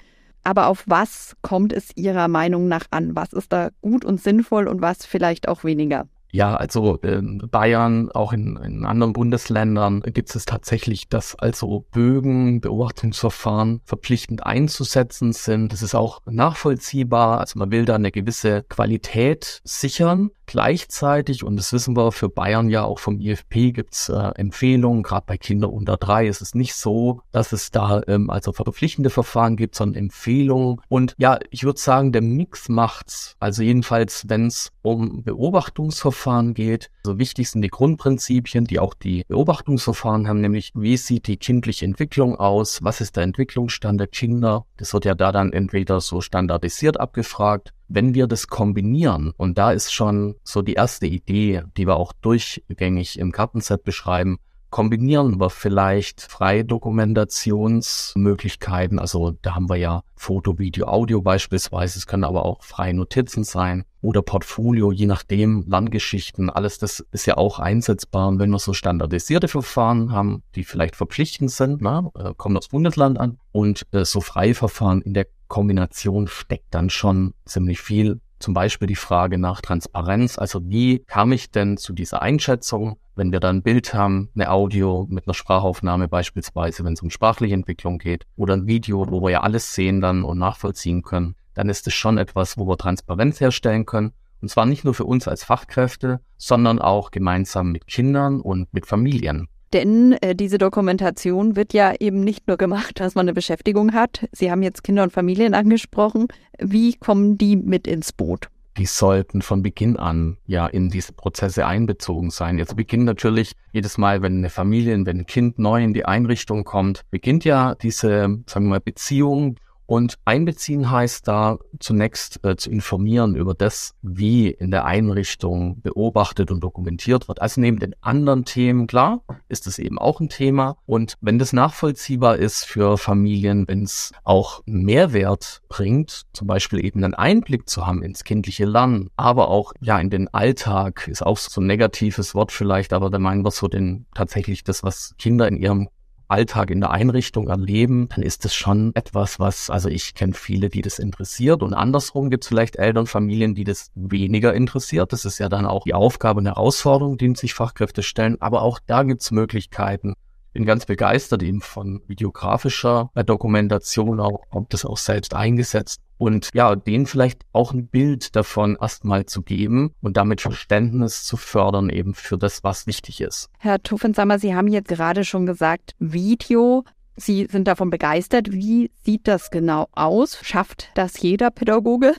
Aber 0.47 0.67
auf 0.67 0.85
was 0.87 1.37
kommt 1.41 1.73
es 1.73 1.91
Ihrer 1.97 2.29
Meinung 2.29 2.69
nach 2.69 2.85
an? 2.91 3.17
Was 3.17 3.33
ist 3.33 3.51
da 3.53 3.71
gut 3.81 4.05
und 4.05 4.21
sinnvoll 4.21 4.69
und 4.69 4.83
was 4.83 5.07
vielleicht 5.07 5.49
auch 5.49 5.65
weniger? 5.65 6.07
Ja, 6.35 6.57
also 6.57 6.97
in 6.97 7.39
Bayern, 7.49 8.11
auch 8.11 8.33
in, 8.33 8.57
in 8.57 8.85
anderen 8.85 9.13
Bundesländern 9.13 10.01
gibt 10.01 10.35
es 10.35 10.45
tatsächlich, 10.45 11.09
dass 11.09 11.37
also 11.37 11.87
Bögen, 11.93 12.61
Beobachtungsverfahren 12.61 13.83
verpflichtend 13.85 14.45
einzusetzen 14.45 15.33
sind. 15.33 15.73
Das 15.73 15.81
ist 15.81 15.95
auch 15.95 16.23
nachvollziehbar. 16.27 17.39
Also 17.39 17.61
man 17.61 17.71
will 17.71 17.85
da 17.85 17.95
eine 17.95 18.11
gewisse 18.11 18.65
Qualität 18.65 19.61
sichern. 19.63 20.31
Gleichzeitig, 20.47 21.43
und 21.45 21.57
das 21.57 21.73
wissen 21.73 21.97
wir 21.97 22.13
für 22.13 22.29
Bayern 22.29 22.69
ja 22.69 22.83
auch 22.83 22.99
vom 22.99 23.19
IFP, 23.19 23.73
gibt's 23.73 24.11
äh, 24.11 24.33
Empfehlungen, 24.35 25.03
gerade 25.03 25.25
bei 25.27 25.39
Kindern 25.39 25.71
unter 25.71 25.97
drei 25.97 26.27
ist 26.27 26.43
es 26.43 26.55
nicht 26.55 26.75
so, 26.75 27.23
dass 27.31 27.53
es 27.53 27.71
da 27.71 28.03
ähm, 28.09 28.29
also 28.29 28.53
verpflichtende 28.53 29.09
Verfahren 29.09 29.57
gibt, 29.57 29.75
sondern 29.75 30.05
Empfehlungen. 30.05 30.83
Und 30.89 31.15
ja, 31.17 31.39
ich 31.51 31.65
würde 31.65 31.81
sagen, 31.81 32.13
der 32.13 32.21
Mix 32.21 32.69
macht's. 32.69 33.37
Also 33.39 33.63
jedenfalls, 33.63 34.29
wenn 34.29 34.49
es 34.49 34.71
um 34.83 35.23
Beobachtungsverfahren 35.23 36.24
geht, 36.55 36.91
so 37.05 37.19
wichtig 37.19 37.51
sind 37.51 37.63
die 37.63 37.69
Grundprinzipien, 37.69 38.65
die 38.65 38.79
auch 38.79 38.95
die 38.95 39.25
Beobachtungsverfahren 39.29 40.27
haben, 40.27 40.41
nämlich 40.41 40.73
wie 40.75 40.97
sieht 40.97 41.27
die 41.27 41.37
kindliche 41.37 41.85
Entwicklung 41.85 42.37
aus, 42.37 42.83
was 42.83 43.01
ist 43.01 43.17
der 43.17 43.25
Entwicklungsstand 43.25 44.01
der 44.01 44.07
Kinder. 44.07 44.65
Das 44.77 44.95
wird 44.95 45.05
ja 45.05 45.15
da 45.15 45.33
dann 45.33 45.53
entweder 45.53 46.01
so 46.01 46.21
standardisiert 46.21 46.99
abgefragt. 46.99 47.73
Wenn 47.89 48.15
wir 48.15 48.27
das 48.27 48.49
kombinieren, 48.49 49.33
und 49.37 49.59
da 49.59 49.71
ist 49.71 49.93
schon 49.93 50.37
so 50.43 50.63
die 50.63 50.73
erste 50.73 51.07
Idee, 51.07 51.63
die 51.77 51.87
wir 51.87 51.97
auch 51.97 52.13
durchgängig 52.15 53.19
im 53.19 53.31
Kartenset 53.31 53.85
beschreiben, 53.85 54.39
kombinieren 54.75 55.39
wir 55.39 55.51
vielleicht 55.51 56.21
Freidokumentationsmöglichkeiten. 56.21 58.99
Also 58.99 59.37
da 59.41 59.55
haben 59.55 59.71
wir 59.71 59.77
ja 59.77 60.03
Foto, 60.17 60.59
Video, 60.59 60.89
Audio 60.89 61.23
beispielsweise. 61.23 61.97
Es 61.97 62.09
können 62.09 62.25
aber 62.25 62.45
auch 62.45 62.65
freie 62.65 62.93
Notizen 62.93 63.45
sein 63.45 63.85
oder 64.03 64.21
Portfolio, 64.21 64.91
je 64.91 65.07
nachdem, 65.07 65.63
Landgeschichten. 65.69 66.51
Alles 66.51 66.79
das 66.79 67.07
ist 67.13 67.27
ja 67.27 67.37
auch 67.37 67.61
einsetzbar. 67.61 68.27
Und 68.27 68.41
wenn 68.41 68.51
wir 68.51 68.59
so 68.59 68.73
standardisierte 68.73 69.47
Verfahren 69.47 70.11
haben, 70.11 70.43
die 70.57 70.65
vielleicht 70.65 70.97
verpflichtend 70.97 71.53
sind, 71.53 71.81
na, 71.81 72.11
äh, 72.19 72.35
kommt 72.37 72.57
aufs 72.57 72.71
Bundesland 72.71 73.21
an 73.21 73.39
und 73.53 73.87
äh, 73.93 74.05
so 74.05 74.21
freie 74.21 74.55
Verfahren 74.55 75.03
in 75.03 75.15
der 75.15 75.29
Kombination 75.47 76.27
steckt 76.27 76.75
dann 76.75 76.91
schon 76.91 77.35
ziemlich 77.45 77.81
viel. 77.81 78.21
Zum 78.41 78.55
Beispiel 78.55 78.89
die 78.89 78.97
Frage 78.97 79.39
nach 79.39 79.61
Transparenz. 79.61 80.37
Also 80.37 80.59
wie 80.65 80.99
kam 80.99 81.31
ich 81.31 81.53
denn 81.53 81.77
zu 81.77 81.93
dieser 81.93 82.23
Einschätzung? 82.23 82.97
Wenn 83.17 83.31
wir 83.31 83.39
da 83.39 83.51
ein 83.51 83.63
Bild 83.63 83.95
haben, 83.95 84.29
eine 84.35 84.51
Audio 84.51 85.07
mit 85.09 85.27
einer 85.27 85.35
Sprachaufnahme 85.35 86.09
beispielsweise, 86.09 86.85
wenn 86.85 86.95
es 86.95 87.03
um 87.03 87.11
sprachliche 87.11 87.55
Entwicklung 87.55 87.99
geht, 87.99 88.27
oder 88.37 88.55
ein 88.55 88.67
Video, 88.67 89.09
wo 89.09 89.23
wir 89.23 89.31
ja 89.31 89.41
alles 89.43 89.73
sehen 89.73 90.01
dann 90.01 90.25
und 90.25 90.39
nachvollziehen 90.39 91.03
können, 91.03 91.37
dann 91.55 91.69
ist 91.69 91.87
es 91.87 91.95
schon 91.95 92.19
etwas, 92.19 92.59
wo 92.59 92.67
wir 92.67 92.77
Transparenz 92.77 93.41
herstellen 93.41 93.87
können. 93.87 94.13
Und 94.43 94.49
zwar 94.49 94.67
nicht 94.67 94.85
nur 94.85 94.95
für 94.95 95.05
uns 95.05 95.29
als 95.29 95.45
Fachkräfte, 95.45 96.21
sondern 96.37 96.81
auch 96.81 97.13
gemeinsam 97.13 97.71
mit 97.71 97.87
Kindern 97.87 98.41
und 98.41 98.75
mit 98.75 98.85
Familien. 98.85 99.49
Denn 99.73 100.13
äh, 100.21 100.35
diese 100.35 100.59
Dokumentation 100.59 101.57
wird 101.57 101.73
ja 101.73 101.95
eben 101.99 102.21
nicht 102.21 102.47
nur 102.47 102.57
gemacht, 102.57 103.01
dass 103.01 103.15
man 103.15 103.25
eine 103.25 103.33
Beschäftigung 103.33 103.93
hat. 103.93 104.29
Sie 104.33 104.51
haben 104.51 104.63
jetzt 104.63 104.85
Kinder 104.85 105.03
und 105.05 105.13
Familien 105.13 105.55
angesprochen. 105.55 106.29
Wie 106.59 106.95
kommen 106.95 107.39
die 107.39 107.57
mit 107.57 107.87
ins 107.87 108.13
Boot? 108.13 108.49
Die 108.77 108.87
sollten 108.87 109.43
von 109.43 109.63
Beginn 109.63 109.97
an 109.97 110.37
ja 110.47 110.67
in 110.67 110.91
diese 110.91 111.13
Prozesse 111.13 111.67
einbezogen 111.67 112.31
sein. 112.31 112.59
Jetzt 112.59 112.77
beginnt 112.77 113.05
natürlich 113.05 113.53
jedes 113.73 113.99
Mal, 113.99 114.23
wenn 114.23 114.39
eine 114.39 114.51
Familie, 114.51 114.95
wenn 115.07 115.21
ein 115.21 115.27
Kind 115.27 115.59
neu 115.59 115.83
in 115.83 115.95
die 115.95 116.05
Einrichtung 116.05 116.65
kommt, 116.65 117.03
beginnt 117.11 117.45
ja 117.45 117.75
diese, 117.77 118.43
sagen 118.47 118.67
wir 118.67 118.71
mal, 118.71 118.81
Beziehung 118.81 119.57
und 119.87 120.19
einbeziehen 120.25 120.91
heißt 120.91 121.29
da 121.29 121.59
zunächst 121.79 122.45
äh, 122.45 122.57
zu 122.57 122.71
informieren 122.71 123.35
über 123.35 123.55
das, 123.55 123.95
wie 124.03 124.49
in 124.49 124.71
der 124.71 124.85
Einrichtung 124.85 125.81
beobachtet 125.83 126.51
und 126.51 126.61
dokumentiert 126.61 127.29
wird. 127.29 127.43
Also 127.43 127.61
neben 127.61 127.79
den 127.79 127.95
anderen 128.01 128.45
Themen, 128.45 128.87
klar, 128.87 129.23
ist 129.49 129.67
es 129.67 129.79
eben 129.79 129.99
auch 129.99 130.21
ein 130.21 130.29
Thema. 130.29 130.77
Und 130.87 131.15
wenn 131.21 131.39
das 131.39 131.53
nachvollziehbar 131.53 132.37
ist 132.37 132.65
für 132.65 132.97
Familien, 132.97 133.69
wenn 133.69 133.83
es 133.83 134.13
auch 134.25 134.63
Mehrwert 134.65 135.63
bringt, 135.69 136.23
zum 136.33 136.47
Beispiel 136.47 136.85
eben 136.85 137.05
einen 137.05 137.15
Einblick 137.15 137.69
zu 137.69 137.87
haben 137.87 138.03
ins 138.03 138.25
kindliche 138.25 138.65
Lernen, 138.65 139.11
aber 139.17 139.49
auch 139.49 139.73
ja 139.81 139.99
in 139.99 140.11
den 140.11 140.33
Alltag, 140.33 141.09
ist 141.09 141.25
auch 141.25 141.37
so 141.37 141.61
ein 141.61 141.67
negatives 141.67 142.35
Wort 142.35 142.53
vielleicht, 142.53 142.93
aber 142.93 143.11
da 143.11 143.19
meinen 143.19 143.45
wir 143.45 143.51
so 143.51 143.69
den 143.69 144.07
tatsächlich 144.15 144.65
das, 144.65 144.83
was 144.83 145.15
Kinder 145.19 145.47
in 145.47 145.57
ihrem 145.57 145.89
Alltag 146.29 146.71
in 146.71 146.81
der 146.81 146.91
Einrichtung 146.91 147.49
erleben, 147.49 148.09
dann 148.09 148.23
ist 148.23 148.45
das 148.45 148.55
schon 148.55 148.95
etwas, 148.95 149.39
was, 149.39 149.71
also 149.71 149.89
ich 149.89 150.15
kenne 150.15 150.35
viele, 150.35 150.69
die 150.69 150.83
das 150.83 150.99
interessiert 150.99 151.63
und 151.63 151.75
andersrum 151.75 152.31
gibt 152.31 152.45
es 152.45 152.49
vielleicht 152.49 152.77
Eltern, 152.77 153.07
Familien, 153.07 153.55
die 153.55 153.65
das 153.65 153.91
weniger 153.95 154.55
interessiert. 154.55 155.13
Das 155.13 155.25
ist 155.25 155.39
ja 155.39 155.49
dann 155.49 155.67
auch 155.67 155.85
die 155.85 155.95
Aufgabe 155.95 156.41
und 156.41 156.47
Herausforderung, 156.47 157.19
die 157.19 157.35
sich 157.35 157.55
Fachkräfte 157.55 158.03
stellen. 158.03 158.41
Aber 158.41 158.63
auch 158.63 158.79
da 158.87 159.03
gibt 159.03 159.23
es 159.23 159.31
Möglichkeiten, 159.31 160.15
bin 160.55 160.65
ganz 160.65 160.87
begeistert 160.87 161.43
eben 161.43 161.61
von 161.61 162.01
videografischer 162.07 163.11
Dokumentation, 163.27 164.21
auch, 164.21 164.41
ob 164.51 164.71
das 164.71 164.87
auch 164.87 164.97
selbst 164.97 165.35
eingesetzt. 165.35 166.01
Und 166.17 166.51
ja, 166.55 166.77
denen 166.77 167.07
vielleicht 167.07 167.43
auch 167.53 167.73
ein 167.73 167.89
Bild 167.89 168.37
davon 168.37 168.79
erstmal 168.81 169.27
zu 169.27 169.43
geben 169.43 169.93
und 170.01 170.17
damit 170.17 170.41
Verständnis 170.41 171.25
zu 171.25 171.37
fördern 171.37 171.91
eben 171.91 172.15
für 172.15 172.39
das, 172.39 172.63
was 172.63 172.87
wichtig 172.87 173.21
ist. 173.21 173.51
Herr 173.59 173.83
Tuffensammer, 173.83 174.39
Sie 174.39 174.55
haben 174.55 174.69
jetzt 174.69 174.89
gerade 174.89 175.25
schon 175.25 175.45
gesagt, 175.45 175.95
Video. 175.99 176.85
Sie 177.17 177.47
sind 177.51 177.69
davon 177.69 177.91
begeistert. 177.91 178.53
Wie 178.53 178.91
sieht 179.05 179.27
das 179.29 179.51
genau 179.51 179.89
aus? 179.93 180.39
Schafft 180.43 180.91
das 180.95 181.21
jeder 181.21 181.51
Pädagoge? 181.51 182.15